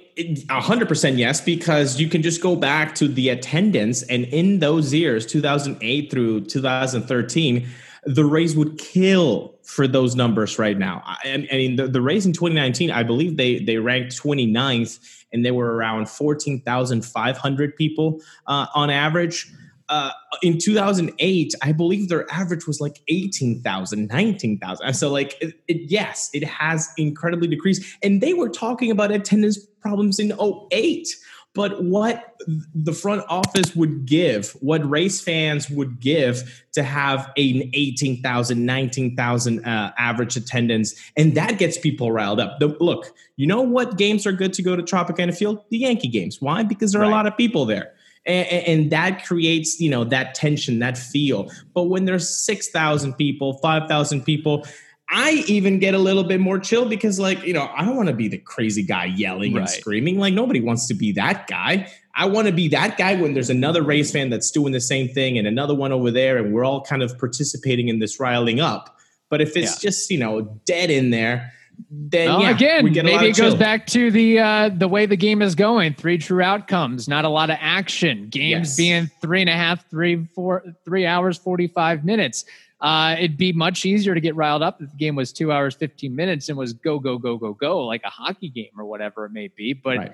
hundred 0.48 0.88
percent 0.88 1.18
yes, 1.18 1.40
because 1.40 2.00
you 2.00 2.08
can 2.08 2.22
just 2.22 2.40
go 2.40 2.56
back 2.56 2.94
to 2.96 3.08
the 3.08 3.28
attendance, 3.28 4.02
and 4.04 4.24
in 4.26 4.60
those 4.60 4.94
years, 4.94 5.26
two 5.26 5.40
thousand 5.40 5.78
eight 5.80 6.10
through 6.10 6.42
two 6.42 6.62
thousand 6.62 7.02
thirteen, 7.02 7.68
the 8.04 8.24
Rays 8.24 8.56
would 8.56 8.78
kill 8.78 9.54
for 9.64 9.88
those 9.88 10.14
numbers 10.14 10.58
right 10.58 10.78
now. 10.78 11.02
I, 11.04 11.46
I 11.50 11.56
mean, 11.56 11.76
the, 11.76 11.88
the 11.88 12.00
Rays 12.00 12.24
in 12.24 12.32
2019, 12.32 12.90
I 12.90 13.02
believe 13.02 13.36
they 13.36 13.58
they 13.58 13.78
ranked 13.78 14.16
29th, 14.16 15.24
and 15.32 15.44
they 15.44 15.50
were 15.50 15.74
around 15.74 16.08
14,500 16.08 17.76
people 17.76 18.20
uh, 18.46 18.66
on 18.74 18.90
average 18.90 19.52
uh, 19.88 20.10
in 20.42 20.58
2008, 20.58 21.54
I 21.62 21.72
believe 21.72 22.08
their 22.08 22.30
average 22.30 22.66
was 22.66 22.80
like 22.80 23.00
18,000, 23.08 24.06
19,000. 24.08 24.94
So, 24.94 25.10
like, 25.10 25.36
it, 25.40 25.54
it, 25.68 25.90
yes, 25.90 26.30
it 26.34 26.44
has 26.44 26.90
incredibly 26.96 27.48
decreased. 27.48 27.82
And 28.02 28.20
they 28.20 28.34
were 28.34 28.48
talking 28.48 28.90
about 28.90 29.12
attendance 29.12 29.58
problems 29.80 30.18
in 30.18 30.32
08. 30.72 31.08
But 31.54 31.82
what 31.82 32.36
the 32.74 32.92
front 32.92 33.24
office 33.30 33.74
would 33.74 34.04
give, 34.04 34.50
what 34.60 34.88
Rays 34.88 35.22
fans 35.22 35.70
would 35.70 36.00
give 36.00 36.64
to 36.72 36.82
have 36.82 37.28
an 37.38 37.70
18,000, 37.72 38.66
19,000 38.66 39.64
uh, 39.64 39.92
average 39.96 40.36
attendance, 40.36 40.94
and 41.16 41.34
that 41.34 41.58
gets 41.58 41.78
people 41.78 42.12
riled 42.12 42.40
up. 42.40 42.58
The, 42.60 42.76
look, 42.78 43.06
you 43.36 43.46
know 43.46 43.62
what 43.62 43.96
games 43.96 44.26
are 44.26 44.32
good 44.32 44.52
to 44.52 44.62
go 44.62 44.76
to 44.76 44.82
Tropicana 44.82 45.34
Field? 45.34 45.64
The 45.70 45.78
Yankee 45.78 46.08
games. 46.08 46.42
Why? 46.42 46.62
Because 46.62 46.92
there 46.92 47.00
are 47.00 47.04
right. 47.04 47.10
a 47.10 47.16
lot 47.16 47.26
of 47.26 47.38
people 47.38 47.64
there 47.64 47.94
and, 48.26 48.66
and 48.66 48.92
that 48.92 49.24
creates 49.24 49.80
you 49.80 49.90
know 49.90 50.04
that 50.04 50.34
tension 50.34 50.78
that 50.78 50.98
feel 50.98 51.50
but 51.74 51.84
when 51.84 52.04
there's 52.04 52.28
6000 52.28 53.14
people 53.14 53.58
5000 53.58 54.22
people 54.22 54.66
I 55.08 55.44
even 55.46 55.78
get 55.78 55.94
a 55.94 55.98
little 55.98 56.24
bit 56.24 56.40
more 56.40 56.58
chill 56.58 56.88
because, 56.88 57.20
like, 57.20 57.44
you 57.44 57.52
know, 57.52 57.70
I 57.76 57.84
don't 57.84 57.94
want 57.94 58.08
to 58.08 58.14
be 58.14 58.26
the 58.26 58.38
crazy 58.38 58.82
guy 58.82 59.04
yelling 59.04 59.54
right. 59.54 59.60
and 59.60 59.70
screaming. 59.70 60.18
Like, 60.18 60.34
nobody 60.34 60.60
wants 60.60 60.88
to 60.88 60.94
be 60.94 61.12
that 61.12 61.46
guy. 61.46 61.88
I 62.16 62.26
want 62.26 62.48
to 62.48 62.52
be 62.52 62.66
that 62.68 62.96
guy 62.96 63.14
when 63.14 63.32
there's 63.32 63.50
another 63.50 63.82
Rays 63.82 64.10
fan 64.10 64.30
that's 64.30 64.50
doing 64.50 64.72
the 64.72 64.80
same 64.80 65.08
thing 65.08 65.38
and 65.38 65.46
another 65.46 65.74
one 65.74 65.92
over 65.92 66.10
there, 66.10 66.38
and 66.38 66.52
we're 66.52 66.64
all 66.64 66.82
kind 66.82 67.02
of 67.02 67.16
participating 67.18 67.88
in 67.88 68.00
this 68.00 68.18
riling 68.18 68.58
up. 68.58 68.98
But 69.28 69.40
if 69.40 69.56
it's 69.56 69.82
yeah. 69.82 69.90
just, 69.90 70.10
you 70.10 70.18
know, 70.18 70.42
dead 70.64 70.90
in 70.90 71.10
there, 71.10 71.52
then 71.90 72.28
well, 72.28 72.42
yeah, 72.42 72.50
again, 72.50 72.84
maybe 72.84 73.28
it 73.28 73.36
goes 73.36 73.54
back 73.54 73.86
to 73.88 74.10
the 74.10 74.38
uh, 74.38 74.70
the 74.70 74.88
way 74.88 75.06
the 75.06 75.16
game 75.16 75.42
is 75.42 75.54
going. 75.54 75.94
Three 75.94 76.18
true 76.18 76.42
outcomes, 76.42 77.08
not 77.08 77.24
a 77.24 77.28
lot 77.28 77.50
of 77.50 77.56
action. 77.60 78.28
Games 78.28 78.68
yes. 78.68 78.76
being 78.76 79.10
three 79.20 79.40
and 79.40 79.50
a 79.50 79.54
half, 79.54 79.88
three, 79.88 80.26
four, 80.34 80.64
three 80.84 81.06
hours, 81.06 81.38
forty 81.38 81.66
five 81.66 82.04
minutes. 82.04 82.44
Uh, 82.80 83.16
it'd 83.18 83.38
be 83.38 83.52
much 83.52 83.86
easier 83.86 84.14
to 84.14 84.20
get 84.20 84.34
riled 84.36 84.62
up 84.62 84.82
if 84.82 84.90
the 84.90 84.96
game 84.96 85.16
was 85.16 85.32
two 85.32 85.52
hours, 85.52 85.74
fifteen 85.74 86.14
minutes, 86.14 86.48
and 86.48 86.58
was 86.58 86.72
go, 86.72 86.98
go, 86.98 87.18
go, 87.18 87.36
go, 87.36 87.52
go, 87.54 87.84
like 87.84 88.02
a 88.04 88.10
hockey 88.10 88.48
game 88.48 88.72
or 88.78 88.84
whatever 88.84 89.24
it 89.24 89.32
may 89.32 89.48
be. 89.48 89.72
But 89.72 89.98
right. 89.98 90.12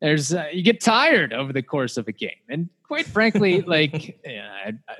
there's 0.00 0.34
uh, 0.34 0.48
you 0.52 0.62
get 0.62 0.80
tired 0.80 1.32
over 1.32 1.52
the 1.52 1.62
course 1.62 1.96
of 1.96 2.08
a 2.08 2.12
game, 2.12 2.30
and 2.48 2.68
quite 2.82 3.06
frankly, 3.06 3.60
like 3.66 4.20
yeah, 4.24 4.50
I, 4.66 4.68
I, 4.88 4.94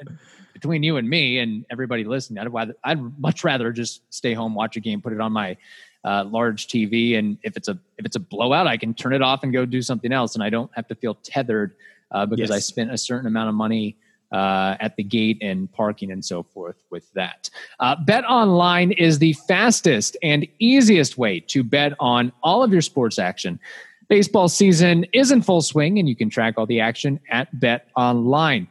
between 0.52 0.82
you 0.82 0.96
and 0.96 1.08
me 1.08 1.38
and 1.38 1.66
everybody 1.70 2.04
listening, 2.04 2.38
I'd 2.38 2.52
rather 2.52 2.76
I'd 2.84 3.18
much 3.18 3.44
rather 3.44 3.72
just 3.72 4.02
stay 4.10 4.34
home, 4.34 4.54
watch 4.54 4.76
a 4.76 4.80
game, 4.80 5.02
put 5.02 5.12
it 5.12 5.20
on 5.20 5.32
my 5.32 5.56
uh, 6.04 6.24
large 6.24 6.66
TV, 6.66 7.18
and 7.18 7.38
if 7.42 7.56
it's 7.56 7.68
a 7.68 7.78
if 7.98 8.04
it's 8.06 8.16
a 8.16 8.20
blowout, 8.20 8.66
I 8.66 8.76
can 8.76 8.94
turn 8.94 9.12
it 9.12 9.22
off 9.22 9.42
and 9.42 9.52
go 9.52 9.64
do 9.64 9.82
something 9.82 10.12
else, 10.12 10.34
and 10.34 10.42
I 10.42 10.50
don't 10.50 10.70
have 10.74 10.88
to 10.88 10.94
feel 10.94 11.14
tethered 11.22 11.74
uh, 12.10 12.26
because 12.26 12.50
yes. 12.50 12.56
I 12.56 12.58
spent 12.60 12.92
a 12.92 12.98
certain 12.98 13.26
amount 13.26 13.48
of 13.48 13.54
money 13.54 13.96
uh, 14.32 14.76
at 14.80 14.96
the 14.96 15.02
gate 15.02 15.38
and 15.42 15.70
parking 15.72 16.10
and 16.10 16.24
so 16.24 16.42
forth 16.42 16.76
with 16.90 17.12
that. 17.12 17.50
Uh, 17.80 17.94
bet 18.04 18.24
online 18.24 18.92
is 18.92 19.18
the 19.18 19.34
fastest 19.46 20.16
and 20.22 20.46
easiest 20.58 21.18
way 21.18 21.38
to 21.38 21.62
bet 21.62 21.92
on 22.00 22.32
all 22.42 22.62
of 22.62 22.72
your 22.72 22.80
sports 22.80 23.18
action. 23.18 23.60
Baseball 24.08 24.48
season 24.48 25.06
is 25.12 25.30
in 25.30 25.42
full 25.42 25.62
swing, 25.62 25.98
and 25.98 26.08
you 26.08 26.16
can 26.16 26.28
track 26.28 26.54
all 26.58 26.66
the 26.66 26.80
action 26.80 27.20
at 27.30 27.48
Bet 27.58 27.88
Online. 27.96 28.66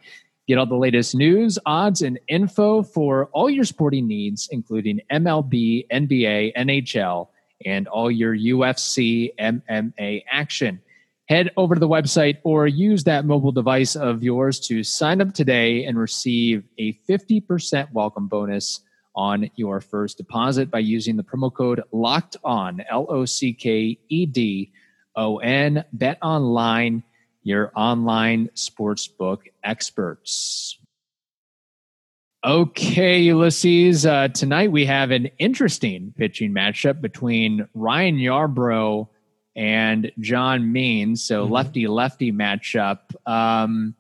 Get 0.52 0.58
all 0.58 0.66
the 0.66 0.76
latest 0.76 1.16
news, 1.16 1.58
odds, 1.66 2.02
and 2.02 2.20
info 2.28 2.84
for 2.84 3.28
all 3.28 3.50
your 3.50 3.64
sporting 3.64 4.06
needs, 4.06 4.50
including 4.52 5.00
MLB, 5.10 5.88
NBA, 5.88 6.52
NHL, 6.58 7.30
and 7.66 7.88
all 7.88 8.12
your 8.12 8.36
UFC 8.36 9.34
MMA 9.40 10.26
action. 10.30 10.82
Head 11.30 11.52
over 11.56 11.76
to 11.76 11.80
the 11.80 11.88
website 11.88 12.40
or 12.44 12.68
use 12.68 13.06
that 13.06 13.24
mobile 13.24 13.54
device 13.54 13.96
of 13.96 14.24
yours 14.24 14.60
to 14.68 14.84
sign 14.84 15.22
up 15.22 15.34
today 15.34 15.86
and 15.86 15.98
receive 15.98 16.66
a 16.78 16.92
50% 17.08 17.94
welcome 17.94 18.28
bonus 18.28 18.82
on 19.16 19.50
your 19.56 19.80
first 19.80 20.18
deposit 20.18 20.70
by 20.70 20.80
using 20.80 21.16
the 21.16 21.24
promo 21.24 21.54
code 21.54 21.82
locked 21.94 22.36
on 22.44 22.84
L 22.90 23.06
O 23.08 23.24
C 23.24 23.54
K 23.54 23.98
E 24.10 24.26
D 24.26 24.74
O 25.16 25.38
N 25.38 25.86
bet 25.94 26.18
online 26.22 27.04
your 27.44 27.72
online 27.76 28.50
sportsbook 28.56 29.40
experts. 29.64 30.78
Okay, 32.44 33.20
Ulysses. 33.20 34.06
Uh, 34.06 34.28
tonight 34.30 34.72
we 34.72 34.86
have 34.86 35.12
an 35.12 35.30
interesting 35.38 36.12
pitching 36.18 36.52
matchup 36.54 37.00
between 37.00 37.68
Ryan 37.76 38.18
Yarbrough 38.18 39.08
and 39.56 40.12
John 40.20 40.72
Means. 40.72 41.24
So 41.24 41.44
mm-hmm. 41.44 41.54
lefty 41.54 41.88
lefty 41.88 42.32
matchup. 42.32 43.00
Um, 43.28 43.96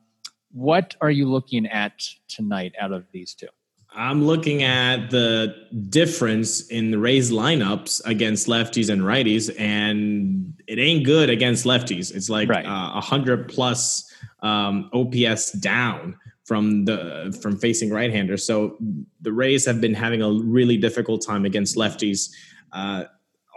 what 0.51 0.95
are 1.01 1.11
you 1.11 1.29
looking 1.29 1.67
at 1.67 2.03
tonight 2.27 2.73
out 2.79 2.91
of 2.91 3.05
these 3.11 3.35
two? 3.35 3.47
I'm 3.93 4.23
looking 4.23 4.63
at 4.63 5.09
the 5.09 5.53
difference 5.89 6.67
in 6.67 6.91
the 6.91 6.97
Rays 6.97 7.29
lineups 7.31 8.01
against 8.05 8.47
lefties 8.47 8.89
and 8.89 9.01
righties, 9.01 9.53
and 9.59 10.53
it 10.67 10.79
ain't 10.79 11.05
good 11.05 11.29
against 11.29 11.65
lefties. 11.65 12.15
It's 12.15 12.29
like 12.29 12.47
Right. 12.47 12.65
uh, 12.65 12.91
a 12.95 13.01
hundred 13.01 13.49
plus 13.49 14.09
um, 14.41 14.89
OPS 14.93 15.51
down 15.53 16.15
from 16.45 16.85
the 16.85 17.37
from 17.41 17.57
facing 17.57 17.89
right-handers. 17.91 18.45
So 18.45 18.77
the 19.21 19.31
Rays 19.33 19.65
have 19.65 19.81
been 19.81 19.93
having 19.93 20.21
a 20.21 20.31
really 20.31 20.77
difficult 20.77 21.25
time 21.25 21.45
against 21.45 21.75
lefties. 21.77 22.31
Uh, 22.71 23.05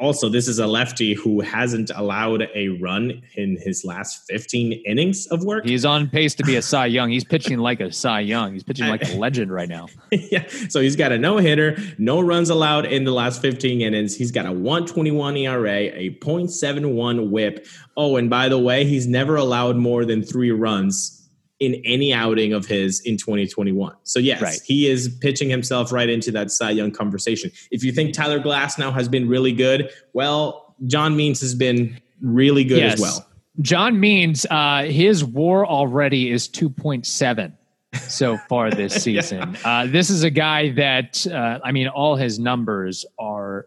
also, 0.01 0.29
this 0.29 0.49
is 0.49 0.59
a 0.59 0.67
lefty 0.67 1.15
who 1.15 1.41
hasn't 1.41 1.91
allowed 1.95 2.49
a 2.55 2.69
run 2.81 3.23
in 3.37 3.57
his 3.61 3.85
last 3.85 4.25
15 4.29 4.73
innings 4.85 5.29
of 5.29 5.45
work. 5.45 5.65
He's 5.65 5.85
on 5.85 6.09
pace 6.09 6.35
to 6.35 6.43
be 6.45 6.57
a 6.57 6.63
Cy 6.75 6.87
Young. 6.87 7.11
He's 7.11 7.23
pitching 7.23 7.59
like 7.59 7.79
a 7.81 7.93
Cy 7.93 8.21
Young. 8.21 8.53
He's 8.53 8.65
pitching 8.65 8.89
like 8.89 9.09
a 9.09 9.17
legend 9.17 9.53
right 9.53 9.69
now. 9.69 9.87
yeah. 10.11 10.47
So 10.69 10.81
he's 10.81 10.97
got 10.97 11.13
a 11.13 11.19
no 11.19 11.37
hitter, 11.37 11.77
no 11.97 12.21
runs 12.21 12.51
allowed 12.51 12.87
in 12.87 13.05
the 13.05 13.13
last 13.13 13.41
15 13.41 13.81
innings. 13.81 14.17
He's 14.17 14.33
got 14.33 14.47
a 14.47 14.53
121 14.53 15.37
ERA, 15.37 15.71
a 15.71 16.11
0.71 16.21 17.31
whip. 17.31 17.65
Oh, 17.97 18.17
and 18.17 18.29
by 18.29 18.49
the 18.49 18.59
way, 18.59 18.85
he's 18.85 19.07
never 19.07 19.37
allowed 19.37 19.77
more 19.77 20.05
than 20.05 20.25
three 20.25 20.51
runs 20.51 21.14
in 21.61 21.81
any 21.85 22.13
outing 22.13 22.53
of 22.53 22.67
his 22.67 23.01
in 23.01 23.17
2021. 23.17 23.95
So 24.03 24.19
yes, 24.19 24.43
Right. 24.43 24.59
he 24.67 24.89
is 24.89 25.09
pitching 25.21 25.49
himself 25.49 25.93
right 25.93 26.09
into 26.11 26.31
that 26.33 26.51
Cy 26.51 26.71
Young 26.73 26.91
conversation. 26.91 27.51
If 27.71 27.85
you 27.85 27.93
think 27.93 28.13
Tyler 28.13 28.41
Glasnow 28.41 28.93
has 28.93 29.09
been 29.09 29.29
really 29.29 29.53
good, 29.53 29.91
well, 30.13 30.75
John 30.87 31.17
Means 31.17 31.41
has 31.41 31.55
been 31.55 32.01
really 32.21 32.65
good 32.65 32.79
Yes. 32.79 32.95
as 32.95 33.01
well. 33.01 33.29
John 33.61 34.01
Means, 34.01 34.45
uh, 34.51 34.83
his 34.85 35.25
WAR 35.25 35.65
already 35.65 36.31
is 36.31 36.49
two 36.49 36.69
point 36.69 37.07
seven 37.07 37.57
so 37.95 38.37
far 38.49 38.73
this 38.73 38.95
season. 39.05 39.57
uh, 39.65 39.87
this 39.87 40.11
is 40.11 40.25
a 40.25 40.31
guy 40.31 40.71
that 40.73 41.25
uh, 41.29 41.61
I 41.63 41.71
mean, 41.71 41.87
all 41.87 42.17
his 42.17 42.41
numbers 42.41 43.07
are 43.19 43.67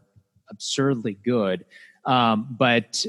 absurdly 0.50 1.18
good, 1.24 1.64
um, 2.06 2.48
but. 2.60 3.06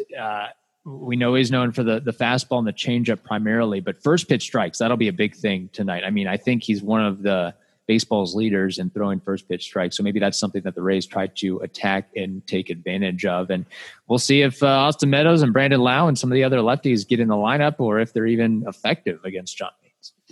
We 0.89 1.17
know 1.17 1.35
he's 1.35 1.51
known 1.51 1.73
for 1.73 1.83
the 1.83 2.01
the 2.01 2.13
fastball 2.13 2.59
and 2.59 2.67
the 2.67 2.73
changeup 2.73 3.23
primarily, 3.23 3.81
but 3.81 4.03
first 4.03 4.29
pitch 4.29 4.43
strikes 4.43 4.79
that'll 4.79 4.97
be 4.97 5.09
a 5.09 5.13
big 5.13 5.35
thing 5.35 5.69
tonight. 5.73 6.03
I 6.05 6.11
mean, 6.11 6.27
I 6.27 6.37
think 6.39 6.63
he's 6.63 6.83
one 6.83 7.05
of 7.05 7.23
the 7.23 7.55
baseball's 7.87 8.35
leaders 8.35 8.79
in 8.79 8.91
throwing 8.91 9.21
first 9.21 9.49
pitch 9.49 9.65
strikes, 9.65 9.97
so 9.97 10.03
maybe 10.03 10.19
that's 10.19 10.39
something 10.39 10.63
that 10.63 10.75
the 10.75 10.83
Rays 10.83 11.07
try 11.07 11.27
to 11.27 11.59
attack 11.59 12.09
and 12.17 12.47
take 12.47 12.71
advantage 12.71 13.25
of. 13.27 13.51
And 13.51 13.67
we'll 14.07 14.19
see 14.19 14.43
if 14.43 14.63
uh, 14.63 14.67
Austin 14.67 15.11
Meadows 15.11 15.43
and 15.43 15.53
Brandon 15.53 15.81
Lowe 15.81 16.09
and 16.09 16.19
some 16.19 16.31
of 16.31 16.35
the 16.35 16.45
other 16.45 16.59
lefties 16.59 17.07
get 17.07 17.21
in 17.21 17.29
the 17.29 17.37
lineup, 17.37 17.77
or 17.79 18.01
if 18.01 18.13
they're 18.13 18.27
even 18.27 18.65
effective 18.67 19.21
against 19.25 19.57
John. 19.57 19.71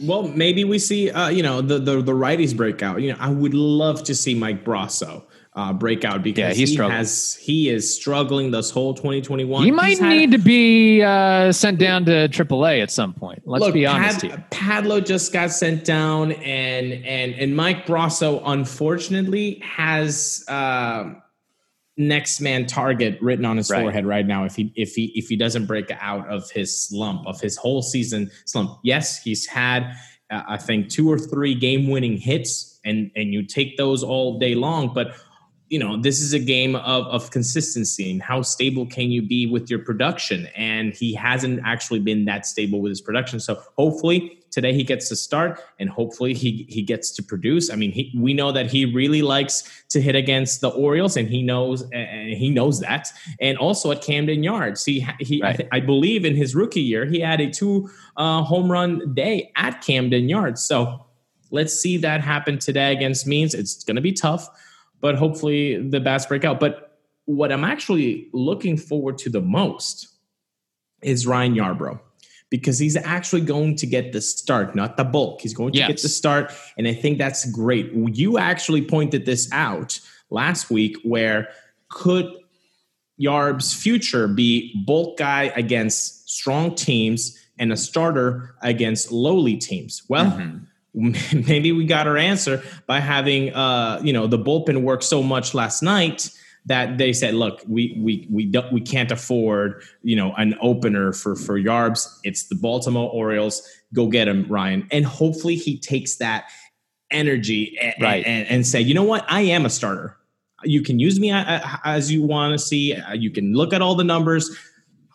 Well, 0.03 0.29
maybe 0.29 0.64
we 0.64 0.79
see, 0.79 1.11
uh, 1.11 1.29
you 1.29 1.42
know, 1.42 1.61
the, 1.61 1.79
the 1.79 2.03
the 2.03 2.12
righties 2.12 2.57
break 2.57 2.83
out. 2.83 3.01
You 3.03 3.12
know, 3.12 3.19
I 3.19 3.31
would 3.31 3.55
love 3.55 4.05
to 4.05 4.14
see 4.14 4.35
Mike 4.35 4.64
Brosseau 4.64 5.25
uh, 5.57 5.73
break 5.73 6.05
out 6.05 6.23
because 6.23 6.38
Yeah, 6.38 6.49
he's 6.61 6.69
he 6.69 6.75
struggling. 6.75 6.97
has 6.99 7.35
he 7.40 7.69
is 7.71 7.92
struggling 7.95 8.51
this 8.51 8.71
whole 8.71 8.92
2021. 8.92 9.64
He 9.64 9.71
might 9.71 9.99
had- 9.99 10.09
need 10.11 10.31
to 10.33 10.38
be 10.38 11.03
uh, 11.03 11.51
sent 11.51 11.79
down 11.79 12.05
to 12.05 12.29
AAA 12.29 12.83
at 12.83 12.90
some 12.90 13.14
point. 13.14 13.40
Let's 13.47 13.64
Look, 13.64 13.73
be 13.75 13.87
honest 13.87 14.21
Pad- 14.21 14.31
here. 14.31 14.45
Padlo 14.51 15.05
just 15.05 15.33
got 15.33 15.51
sent 15.51 15.85
down, 15.85 16.33
and 16.33 16.92
and 16.92 17.35
and 17.35 17.57
Mike 17.57 17.87
Brosseau 17.87 18.42
unfortunately 18.45 19.59
has 19.64 20.45
uh, 20.49 21.14
next 21.97 22.40
man 22.42 22.66
target 22.66 23.19
written 23.23 23.47
on 23.47 23.57
his 23.57 23.71
Right. 23.71 23.81
forehead 23.81 24.05
right 24.05 24.27
now. 24.27 24.45
If 24.45 24.57
he 24.57 24.73
if 24.77 24.92
he 24.95 25.07
if 25.14 25.29
he 25.29 25.37
doesn't 25.37 25.64
break 25.64 25.90
out 26.01 26.29
of 26.29 26.51
his 26.51 26.77
slump 26.79 27.27
of 27.27 27.40
his 27.40 27.57
whole 27.57 27.81
season 27.81 28.31
slump, 28.45 28.79
yes, 28.85 29.23
he's 29.23 29.47
had 29.47 29.97
uh, 30.31 30.42
I 30.49 30.57
think 30.59 30.90
two 30.90 31.11
or 31.11 31.19
three 31.19 31.55
game 31.55 31.88
winning 31.88 32.19
hits, 32.19 32.79
and 32.85 33.11
and 33.16 33.33
you 33.33 33.42
take 33.47 33.79
those 33.79 34.03
all 34.03 34.38
day 34.38 34.55
long, 34.55 34.92
but 34.92 35.14
you 35.68 35.79
know 35.79 36.00
this 36.00 36.20
is 36.20 36.33
a 36.33 36.38
game 36.38 36.76
of, 36.76 37.07
of 37.07 37.31
consistency 37.31 38.11
and 38.11 38.22
how 38.22 38.42
stable 38.42 38.87
can 38.87 39.11
you 39.11 39.22
be 39.22 39.46
with 39.46 39.68
your 39.68 39.81
production? 39.81 40.46
And 40.57 40.94
he 40.94 41.12
hasn't 41.14 41.61
actually 41.64 42.00
been 42.00 42.24
that 42.26 42.46
stable 42.46 42.81
with 42.81 42.90
his 42.90 43.00
production. 43.00 43.40
So 43.40 43.61
hopefully 43.76 44.38
today 44.50 44.72
he 44.72 44.85
gets 44.85 45.09
to 45.09 45.16
start 45.16 45.61
and 45.81 45.90
hopefully 45.90 46.35
he 46.35 46.66
he 46.68 46.83
gets 46.83 47.11
to 47.12 47.22
produce. 47.22 47.70
I 47.70 47.76
mean 47.76 47.90
he, 47.90 48.12
we 48.16 48.33
know 48.33 48.52
that 48.52 48.70
he 48.70 48.85
really 48.94 49.22
likes 49.22 49.85
to 49.88 50.00
hit 50.00 50.14
against 50.14 50.61
the 50.61 50.68
orioles 50.68 51.16
and 51.16 51.29
he 51.29 51.42
knows 51.42 51.83
and 51.92 52.31
he 52.31 52.48
knows 52.48 52.81
that. 52.81 53.09
And 53.40 53.59
also 53.59 53.90
at 53.90 54.02
camden 54.02 54.44
yards 54.44 54.85
he 54.85 55.07
he 55.18 55.42
I, 55.42 55.52
th- 55.52 55.68
I 55.72 55.81
believe 55.81 56.24
in 56.24 56.37
his 56.37 56.55
rookie 56.55 56.81
year 56.81 57.07
he 57.07 57.18
had 57.18 57.40
a 57.40 57.50
two 57.50 57.90
uh, 58.16 58.42
home 58.42 58.70
run 58.70 59.14
day 59.14 59.50
at 59.57 59.81
camden 59.81 60.29
yards. 60.29 60.62
So 60.62 61.07
let's 61.50 61.74
see 61.74 61.96
that 61.98 62.20
happen 62.20 62.59
today 62.59 62.92
against 62.92 63.26
means. 63.26 63.52
It's 63.52 63.83
going 63.83 63.96
to 63.96 64.02
be 64.02 64.12
tough 64.12 64.48
but 65.00 65.14
hopefully 65.14 65.88
the 65.88 66.00
bats 66.00 66.26
break 66.26 66.44
out. 66.44 66.61
But 66.61 66.98
what 67.26 67.52
I'm 67.52 67.64
actually 67.64 68.28
looking 68.32 68.76
forward 68.76 69.18
to 69.18 69.30
the 69.30 69.40
most 69.40 70.09
is 71.02 71.26
Ryan 71.26 71.54
Yarbrough 71.54 72.00
because 72.50 72.78
he's 72.78 72.96
actually 72.96 73.42
going 73.42 73.76
to 73.76 73.87
get 73.87 74.12
the 74.12 74.20
start, 74.20 74.74
not 74.74 74.96
the 74.96 75.04
bulk. 75.04 75.40
He's 75.40 75.54
going 75.54 75.72
to 75.72 75.78
get 75.78 76.00
the 76.00 76.09
start. 76.09 76.52
And 76.78 76.87
I 76.87 76.94
think 76.94 77.18
that's 77.18 77.50
great. 77.50 77.92
You 77.92 78.38
actually 78.38 78.82
pointed 78.82 79.26
this 79.26 79.48
out 79.52 80.00
last 80.30 80.70
week 80.70 80.96
where 81.02 81.48
could 81.88 82.32
Yarb's 83.16 83.74
future 83.74 84.28
be 84.28 84.85
bulk 84.87 85.18
guy 85.18 85.52
against 85.56 86.28
strong 86.28 86.74
teams 86.74 87.37
and 87.59 87.72
a 87.72 87.76
starter 87.76 88.54
against 88.62 89.11
lowly 89.11 89.56
teams? 89.56 90.02
Well, 90.09 90.26
mm-hmm. 90.26 90.59
maybe 91.46 91.72
we 91.72 91.85
got 91.85 92.06
our 92.06 92.16
answer 92.16 92.62
by 92.87 93.00
having 93.00 93.52
uh 93.54 94.00
you 94.02 94.12
know 94.12 94.26
the 94.26 94.38
bullpen 94.38 94.82
work 94.82 95.02
so 95.02 95.22
much 95.22 95.52
last 95.54 95.82
night 95.82 96.30
that 96.64 96.98
they 96.98 97.12
said 97.12 97.35
look 97.35 97.61
we 97.68 97.96
we 98.02 98.26
we 98.30 98.44
don't 98.46 98.72
we 98.72 98.80
can't 98.80 99.12
afford 99.12 99.82
you 100.02 100.16
know 100.16 100.32
an 100.37 100.56
opener 100.61 101.12
for 101.12 101.37
for 101.37 101.61
yarbs. 101.61 102.09
It's 102.24 102.48
the 102.48 102.56
baltimore 102.56 103.11
orioles. 103.12 103.62
Go 103.94 104.09
get 104.09 104.26
him 104.26 104.46
ryan. 104.48 104.88
And 104.90 105.04
hopefully 105.06 105.54
he 105.54 105.78
takes 105.78 106.16
that 106.16 106.46
energy 107.12 107.76
and, 107.80 107.94
Right. 108.00 108.26
and, 108.26 108.48
and 108.48 108.66
say 108.66 108.80
you 108.80 108.94
know 108.94 109.04
what? 109.04 109.24
I 109.28 109.42
am 109.42 109.64
a 109.66 109.70
starter. 109.70 110.16
You 110.64 110.82
can 110.82 110.98
use 110.98 111.20
me 111.20 111.30
a- 111.30 111.37
a- 111.37 111.80
as 111.85 112.11
you 112.11 112.22
want 112.22 112.52
to 112.54 112.59
see. 112.59 112.94
Uh, 112.94 113.12
you 113.12 113.30
can 113.30 113.52
look 113.52 113.72
at 113.74 113.80
all 113.82 113.94
the 113.94 114.02
numbers. 114.04 114.50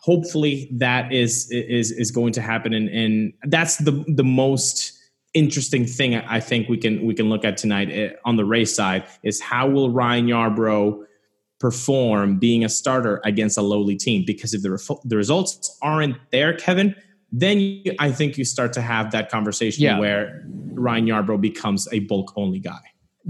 Hopefully 0.00 0.68
that 0.72 1.12
is 1.12 1.50
is 1.50 1.90
is 1.92 2.10
going 2.10 2.32
to 2.32 2.40
happen. 2.40 2.72
And 2.72 2.88
and 2.88 3.32
that's 3.44 3.76
the 3.76 4.04
the 4.08 4.24
most 4.24 4.92
interesting 5.34 5.86
thing 5.86 6.14
I 6.14 6.40
think 6.40 6.68
we 6.68 6.76
can 6.76 7.04
we 7.06 7.14
can 7.14 7.28
look 7.28 7.44
at 7.44 7.56
tonight 7.56 7.90
eh, 7.90 8.10
on 8.24 8.36
the 8.36 8.44
Rays 8.44 8.74
side 8.74 9.04
is 9.22 9.40
how 9.40 9.68
will 9.68 9.90
Ryan 9.90 10.26
Yarbrough 10.26 11.04
perform 11.58 12.38
being 12.38 12.64
a 12.64 12.68
starter 12.68 13.20
against 13.24 13.56
a 13.56 13.62
lowly 13.62 13.96
team 13.96 14.24
because 14.26 14.52
if 14.52 14.62
the 14.62 14.68
refo- 14.68 15.00
the 15.04 15.16
results 15.16 15.78
aren't 15.80 16.16
there 16.30 16.52
Kevin 16.54 16.94
then 17.32 17.58
you, 17.60 17.94
I 17.98 18.12
think 18.12 18.36
you 18.36 18.44
start 18.44 18.74
to 18.74 18.82
have 18.82 19.10
that 19.12 19.30
conversation 19.30 19.82
Yeah. 19.82 19.98
where 19.98 20.44
Ryan 20.74 21.06
Yarbrough 21.06 21.40
becomes 21.40 21.88
a 21.90 22.00
bulk 22.00 22.32
only 22.36 22.58
guy. 22.58 22.80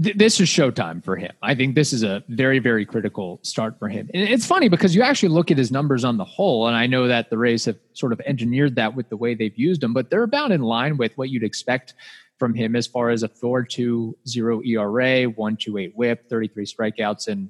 Th- 0.01 0.15
this 0.15 0.39
is 0.39 0.47
showtime 0.47 1.03
for 1.03 1.15
him. 1.15 1.31
I 1.41 1.55
think 1.55 1.75
this 1.75 1.93
is 1.93 2.03
a 2.03 2.23
very, 2.29 2.59
very 2.59 2.85
critical 2.85 3.39
start 3.43 3.77
for 3.79 3.89
him. 3.89 4.09
And 4.13 4.23
it's 4.23 4.45
funny 4.45 4.69
because 4.69 4.95
you 4.95 5.01
actually 5.01 5.29
look 5.29 5.51
at 5.51 5.57
his 5.57 5.71
numbers 5.71 6.03
on 6.03 6.17
the 6.17 6.25
whole, 6.25 6.67
and 6.67 6.75
I 6.75 6.87
know 6.87 7.07
that 7.07 7.29
the 7.29 7.37
Rays 7.37 7.65
have 7.65 7.77
sort 7.93 8.13
of 8.13 8.21
engineered 8.21 8.75
that 8.75 8.95
with 8.95 9.09
the 9.09 9.17
way 9.17 9.35
they've 9.35 9.57
used 9.57 9.83
him, 9.83 9.93
but 9.93 10.09
they're 10.09 10.23
about 10.23 10.51
in 10.51 10.61
line 10.61 10.97
with 10.97 11.17
what 11.17 11.29
you'd 11.29 11.43
expect 11.43 11.93
from 12.37 12.53
him 12.53 12.75
as 12.75 12.87
far 12.87 13.09
as 13.09 13.23
a 13.23 13.29
4.20 13.29 14.65
ERA, 14.65 15.31
1.28 15.31 15.93
WHIP, 15.95 16.29
33 16.29 16.65
strikeouts, 16.65 17.27
and 17.27 17.49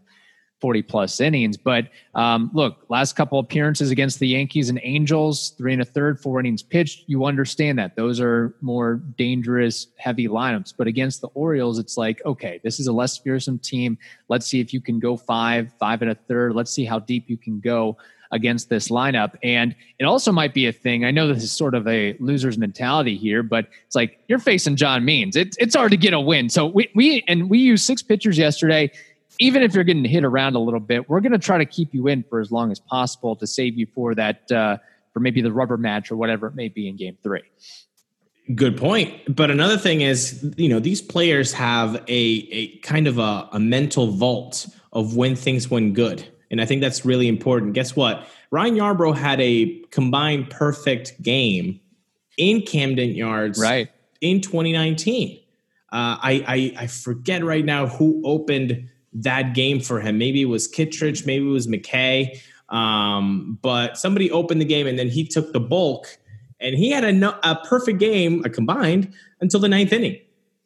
40 0.64 0.82
plus 0.84 1.20
innings. 1.20 1.58
But 1.58 1.90
um, 2.16 2.50
look, 2.54 2.86
last 2.88 3.18
couple 3.18 3.38
appearances 3.38 3.92
against 3.92 4.20
the 4.20 4.30
Yankees 4.30 4.70
and 4.70 4.80
Angels, 4.82 5.50
three 5.58 5.74
and 5.74 5.82
a 5.82 5.86
third, 5.86 6.22
four 6.22 6.40
innings 6.40 6.64
pitched. 6.64 7.04
You 7.06 7.26
understand 7.26 7.78
that 7.80 7.98
those 7.98 8.22
are 8.22 8.56
more 8.62 9.02
dangerous, 9.18 9.88
heavy 9.98 10.30
lineups. 10.30 10.74
But 10.78 10.88
against 10.88 11.20
the 11.20 11.28
Orioles, 11.34 11.80
it's 11.80 11.98
like, 11.98 12.22
okay, 12.26 12.62
this 12.64 12.80
is 12.80 12.88
a 12.88 12.94
less 12.94 13.18
fearsome 13.18 13.60
team. 13.60 13.98
Let's 14.30 14.46
see 14.46 14.62
if 14.62 14.72
you 14.72 14.80
can 14.80 15.02
go 15.02 15.18
five, 15.18 15.74
five 15.82 16.02
and 16.02 16.12
a 16.12 16.16
third. 16.16 16.56
Let's 16.56 16.72
see 16.72 16.86
how 16.86 17.00
deep 17.00 17.30
you 17.30 17.36
can 17.36 17.60
go 17.60 17.98
against 18.32 18.70
this 18.70 18.88
lineup. 18.88 19.36
And 19.44 19.76
it 20.00 20.06
also 20.06 20.32
might 20.32 20.54
be 20.54 20.68
a 20.68 20.72
thing. 20.72 21.04
I 21.04 21.12
know 21.12 21.28
this 21.28 21.44
is 21.44 21.52
sort 21.52 21.76
of 21.76 21.86
a 21.90 22.16
loser's 22.22 22.58
mentality 22.58 23.18
here, 23.18 23.44
but 23.44 23.68
it's 23.86 23.96
like 23.96 24.22
you're 24.30 24.40
facing 24.40 24.78
John 24.78 25.04
Means. 25.04 25.36
It's 25.36 25.58
it's 25.58 25.76
hard 25.76 25.92
to 25.92 25.98
get 25.98 26.14
a 26.14 26.20
win. 26.22 26.50
So 26.50 26.68
we 26.68 26.90
we 26.96 27.22
and 27.28 27.50
we 27.50 27.60
used 27.60 27.86
six 27.86 28.02
pitchers 28.02 28.38
yesterday 28.38 28.92
even 29.44 29.62
if 29.62 29.76
you're 29.76 29.84
getting 29.84 30.06
hit 30.06 30.24
around 30.24 30.56
a 30.56 30.60
little 30.60 30.80
bit, 30.80 31.10
we're 31.10 31.20
going 31.20 31.34
to 31.34 31.38
try 31.38 31.58
to 31.58 31.66
keep 31.66 31.94
you 31.94 32.08
in 32.08 32.24
for 32.30 32.40
as 32.40 32.50
long 32.50 32.72
as 32.72 32.80
possible 32.80 33.36
to 33.36 33.46
save 33.46 33.78
you 33.78 33.86
for 33.94 34.16
that, 34.16 34.50
uh, 34.52 34.78
for 35.12 35.20
maybe 35.20 35.42
the 35.42 35.52
rubber 35.52 35.76
match 35.76 36.10
or 36.12 36.16
whatever 36.16 36.48
it 36.48 36.56
may 36.56 36.70
be 36.70 36.88
in 36.88 36.96
game 36.96 37.18
three. 37.22 37.42
Good 38.56 38.78
point. 38.78 39.36
But 39.36 39.52
another 39.52 39.78
thing 39.78 40.00
is, 40.00 40.54
you 40.56 40.70
know, 40.70 40.80
these 40.80 41.02
players 41.02 41.52
have 41.54 41.96
a, 42.08 42.48
a 42.52 42.78
kind 42.78 43.06
of 43.06 43.20
a, 43.20 43.50
a 43.52 43.60
mental 43.60 44.08
vault 44.08 44.68
of 44.94 45.18
when 45.18 45.36
things 45.36 45.70
went 45.70 45.94
good. 45.94 46.26
And 46.50 46.62
I 46.62 46.66
think 46.66 46.82
that's 46.82 47.04
really 47.04 47.28
important. 47.28 47.74
Guess 47.74 47.96
what? 47.98 48.26
Ryan 48.50 48.76
Yarbrough 48.76 49.18
had 49.18 49.42
a 49.42 49.82
combined 49.92 50.50
perfect 50.50 51.22
game 51.22 51.82
in 52.38 52.62
Camden 52.62 53.12
Yards 53.16 53.60
Right. 53.60 53.90
in 54.22 54.40
2019. 54.40 55.40
Uh, 55.92 56.18
I, 56.22 56.74
I 56.78 56.84
I 56.84 56.88
forget 56.88 57.44
right 57.44 57.64
now 57.64 57.86
who 57.88 58.22
opened 58.26 58.90
that 59.14 59.54
game 59.54 59.80
for 59.80 60.00
him. 60.00 60.18
Maybe 60.18 60.42
it 60.42 60.46
was 60.46 60.68
Kittredge, 60.68 61.26
maybe 61.26 61.46
it 61.46 61.52
was 61.52 61.68
McKay. 61.68 62.40
Um, 62.70 63.60
but 63.62 63.98
somebody 63.98 64.32
opened 64.32 64.62
the 64.62 64.66
game 64.66 64.88
and 64.88 64.98
then 64.98 65.10
he 65.10 65.28
took 65.28 65.54
the 65.54 65.60
bulk 65.60 66.18
and 66.60 66.76
he 66.76 66.90
had 66.90 67.04
a, 67.04 67.50
a 67.50 67.56
perfect 67.66 68.00
game, 68.00 68.44
a 68.46 68.50
combined, 68.50 69.14
until 69.42 69.60
the 69.60 69.68
ninth 69.68 69.94
inning. 69.94 70.18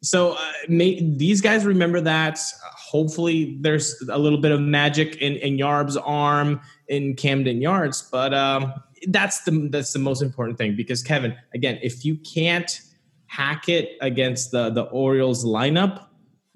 So 0.02 0.32
uh, 0.32 0.52
may, 0.68 1.00
these 1.16 1.40
guys 1.40 1.66
remember 1.66 2.00
that. 2.00 2.38
Hopefully, 2.76 3.58
there's 3.60 4.00
a 4.08 4.18
little 4.18 4.40
bit 4.40 4.52
of 4.52 4.60
magic 4.60 5.16
in, 5.16 5.34
in 5.36 5.58
Yarb's 5.58 5.96
arm 5.96 6.60
in 6.86 7.16
Camden 7.16 7.60
Yards, 7.60 8.08
but 8.10 8.32
um, 8.32 8.72
that's 9.08 9.42
the 9.42 9.68
that's 9.70 9.92
the 9.92 9.98
most 9.98 10.22
important 10.22 10.56
thing 10.56 10.76
because 10.76 11.02
Kevin, 11.02 11.36
again, 11.52 11.78
if 11.82 12.04
you 12.04 12.16
can't 12.16 12.80
hack 13.26 13.68
it 13.68 13.98
against 14.00 14.52
the 14.52 14.70
the 14.70 14.84
Orioles 14.84 15.44
lineup, 15.44 16.06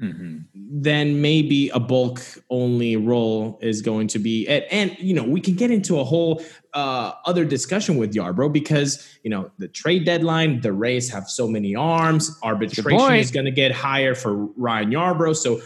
mm-hmm. 0.03 0.39
then 0.55 1.21
maybe 1.23 1.69
a 1.71 1.81
bulk 1.81 2.21
only 2.51 2.97
role 2.97 3.59
is 3.63 3.81
going 3.81 4.09
to 4.09 4.19
be 4.19 4.47
and, 4.49 4.65
and 4.71 4.97
you 4.99 5.15
know 5.15 5.23
we 5.23 5.41
can 5.41 5.55
get 5.55 5.71
into 5.71 5.99
a 6.01 6.05
whole 6.05 6.43
uh, 6.75 7.13
other 7.27 7.45
discussion 7.45 7.97
with 7.97 8.15
Yarbrough 8.15 8.53
because 8.53 9.19
you 9.23 9.31
know 9.31 9.51
the 9.59 9.69
trade 9.69 10.05
deadline, 10.05 10.61
the 10.61 10.73
Rays 10.73 11.11
have 11.11 11.29
so 11.29 11.47
many 11.47 11.75
arms, 11.75 12.39
arbitration 12.43 13.15
is 13.15 13.31
going 13.31 13.47
to 13.47 13.53
get 13.53 13.73
higher 13.73 14.15
for 14.15 14.47
Ryan 14.57 14.91
Yarbrough. 14.91 15.37
So 15.37 15.61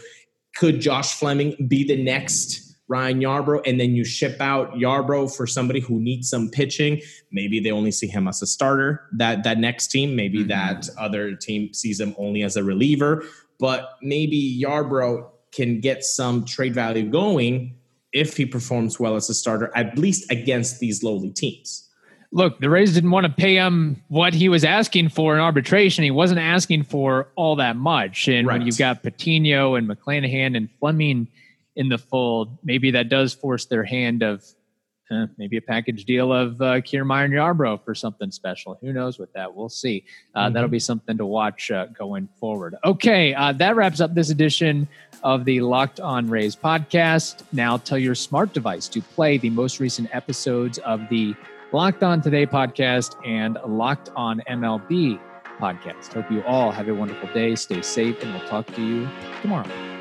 could 0.57 0.81
Josh 0.81 1.15
Fleming 1.15 1.69
be 1.69 1.85
the 1.85 2.03
next? 2.03 2.65
Ryan 2.89 3.19
Yarbrough, 3.19 3.63
and 3.67 3.81
then 3.81 3.97
you 3.97 4.05
ship 4.05 4.41
out 4.41 4.75
Yarbrough 4.75 5.37
for 5.37 5.45
somebody 5.45 5.81
who 5.81 5.99
needs 5.99 6.31
some 6.31 6.49
pitching. 6.49 7.03
Maybe 7.33 7.59
they 7.59 7.73
only 7.73 7.91
see 7.91 8.07
him 8.07 8.29
as 8.29 8.43
a 8.43 8.47
starter. 8.47 9.09
That 9.17 9.43
that 9.43 9.59
next 9.59 9.89
team, 9.89 10.15
maybe 10.15 10.45
mm-hmm. 10.45 10.51
that 10.51 10.89
other 10.97 11.35
team 11.35 11.75
sees 11.75 11.99
him 11.99 12.15
only 12.17 12.45
as 12.45 12.57
a 12.57 12.63
reliever 12.63 13.25
but 13.59 13.97
maybe 14.03 14.61
Yarbrough 14.63 15.27
can 15.53 15.81
get 15.81 16.05
some 16.05 16.45
trade 16.45 16.75
value 16.75 17.09
going 17.09 17.75
if 18.13 18.37
he 18.37 18.47
performs 18.47 18.99
well 18.99 19.17
as 19.17 19.29
a 19.29 19.35
starter, 19.35 19.71
at 19.75 19.99
least 19.99 20.31
against 20.31 20.81
these 20.81 21.03
lowly 21.03 21.31
teams. 21.31 21.89
Look, 22.33 22.61
the 22.61 22.69
Rays 22.69 22.93
didn't 22.93 23.11
want 23.11 23.27
to 23.27 23.33
pay 23.33 23.55
him 23.57 24.03
what 24.09 24.35
he 24.35 24.49
was 24.49 24.65
asking 24.65 25.11
for 25.11 25.35
in 25.35 25.41
arbitration. 25.41 26.05
He 26.05 26.11
wasn't 26.11 26.41
asking 26.41 26.85
for 26.85 27.29
all 27.37 27.57
that 27.57 27.77
much. 27.77 28.29
And 28.29 28.47
right. 28.47 28.59
when 28.59 28.67
you've 28.67 28.79
got 28.79 29.03
Patino 29.03 29.75
and 29.75 29.89
McClanahan 29.89 30.57
and 30.57 30.69
Fleming 30.79 31.29
in 31.77 31.89
the 31.89 31.99
fold, 31.99 32.59
maybe 32.65 32.91
that 32.93 33.09
does 33.09 33.33
force 33.33 33.67
their 33.67 33.85
hand 33.85 34.23
of 34.23 34.45
eh, 35.11 35.27
maybe 35.39 35.57
a 35.57 35.63
package 35.63 36.05
deal 36.05 36.33
of 36.33 36.61
uh, 36.61 36.75
Kiermaier 36.81 37.25
and 37.25 37.35
Yarbrough 37.35 37.85
for 37.85 37.95
something 37.95 38.31
special. 38.31 38.79
Who 38.81 38.93
knows 38.93 39.19
with 39.19 39.33
that? 39.35 39.55
We'll 39.55 39.69
see. 39.69 40.05
Uh, 40.35 40.45
mm-hmm. 40.45 40.55
That'll 40.55 40.69
be 40.69 40.79
something 40.79 41.17
to 41.19 41.27
watch 41.27 41.71
uh, 41.71 41.87
going 41.87 42.29
forward. 42.39 42.77
Okay, 42.85 43.35
uh, 43.35 43.53
that 43.53 43.77
wraps 43.77 44.01
up 44.01 44.15
this 44.15 44.31
edition 44.31 44.89
of 45.23 45.45
the 45.45 45.61
Locked 45.61 46.01
On 46.01 46.29
Rays 46.29 46.55
podcast. 46.55 47.43
Now 47.53 47.77
tell 47.77 47.99
your 47.99 48.15
smart 48.15 48.53
device 48.53 48.89
to 48.89 49.01
play 49.01 49.39
the 49.39 49.51
most 49.51 49.81
recent 49.81 50.15
episodes 50.15 50.79
of 50.79 51.01
the 51.09 51.35
Locked 51.73 52.03
On 52.03 52.21
Today 52.21 52.47
podcast 52.47 53.17
and 53.27 53.59
Locked 53.67 54.11
On 54.17 54.41
MLB 54.49 55.21
podcast. 55.59 56.13
Hope 56.13 56.31
you 56.31 56.43
all 56.45 56.71
have 56.71 56.89
a 56.89 56.95
wonderful 56.95 57.29
day. 57.33 57.55
Stay 57.55 57.83
safe, 57.83 58.23
and 58.23 58.33
we'll 58.33 58.49
talk 58.49 58.67
to 58.75 58.83
you 58.83 59.09
tomorrow. 59.43 59.96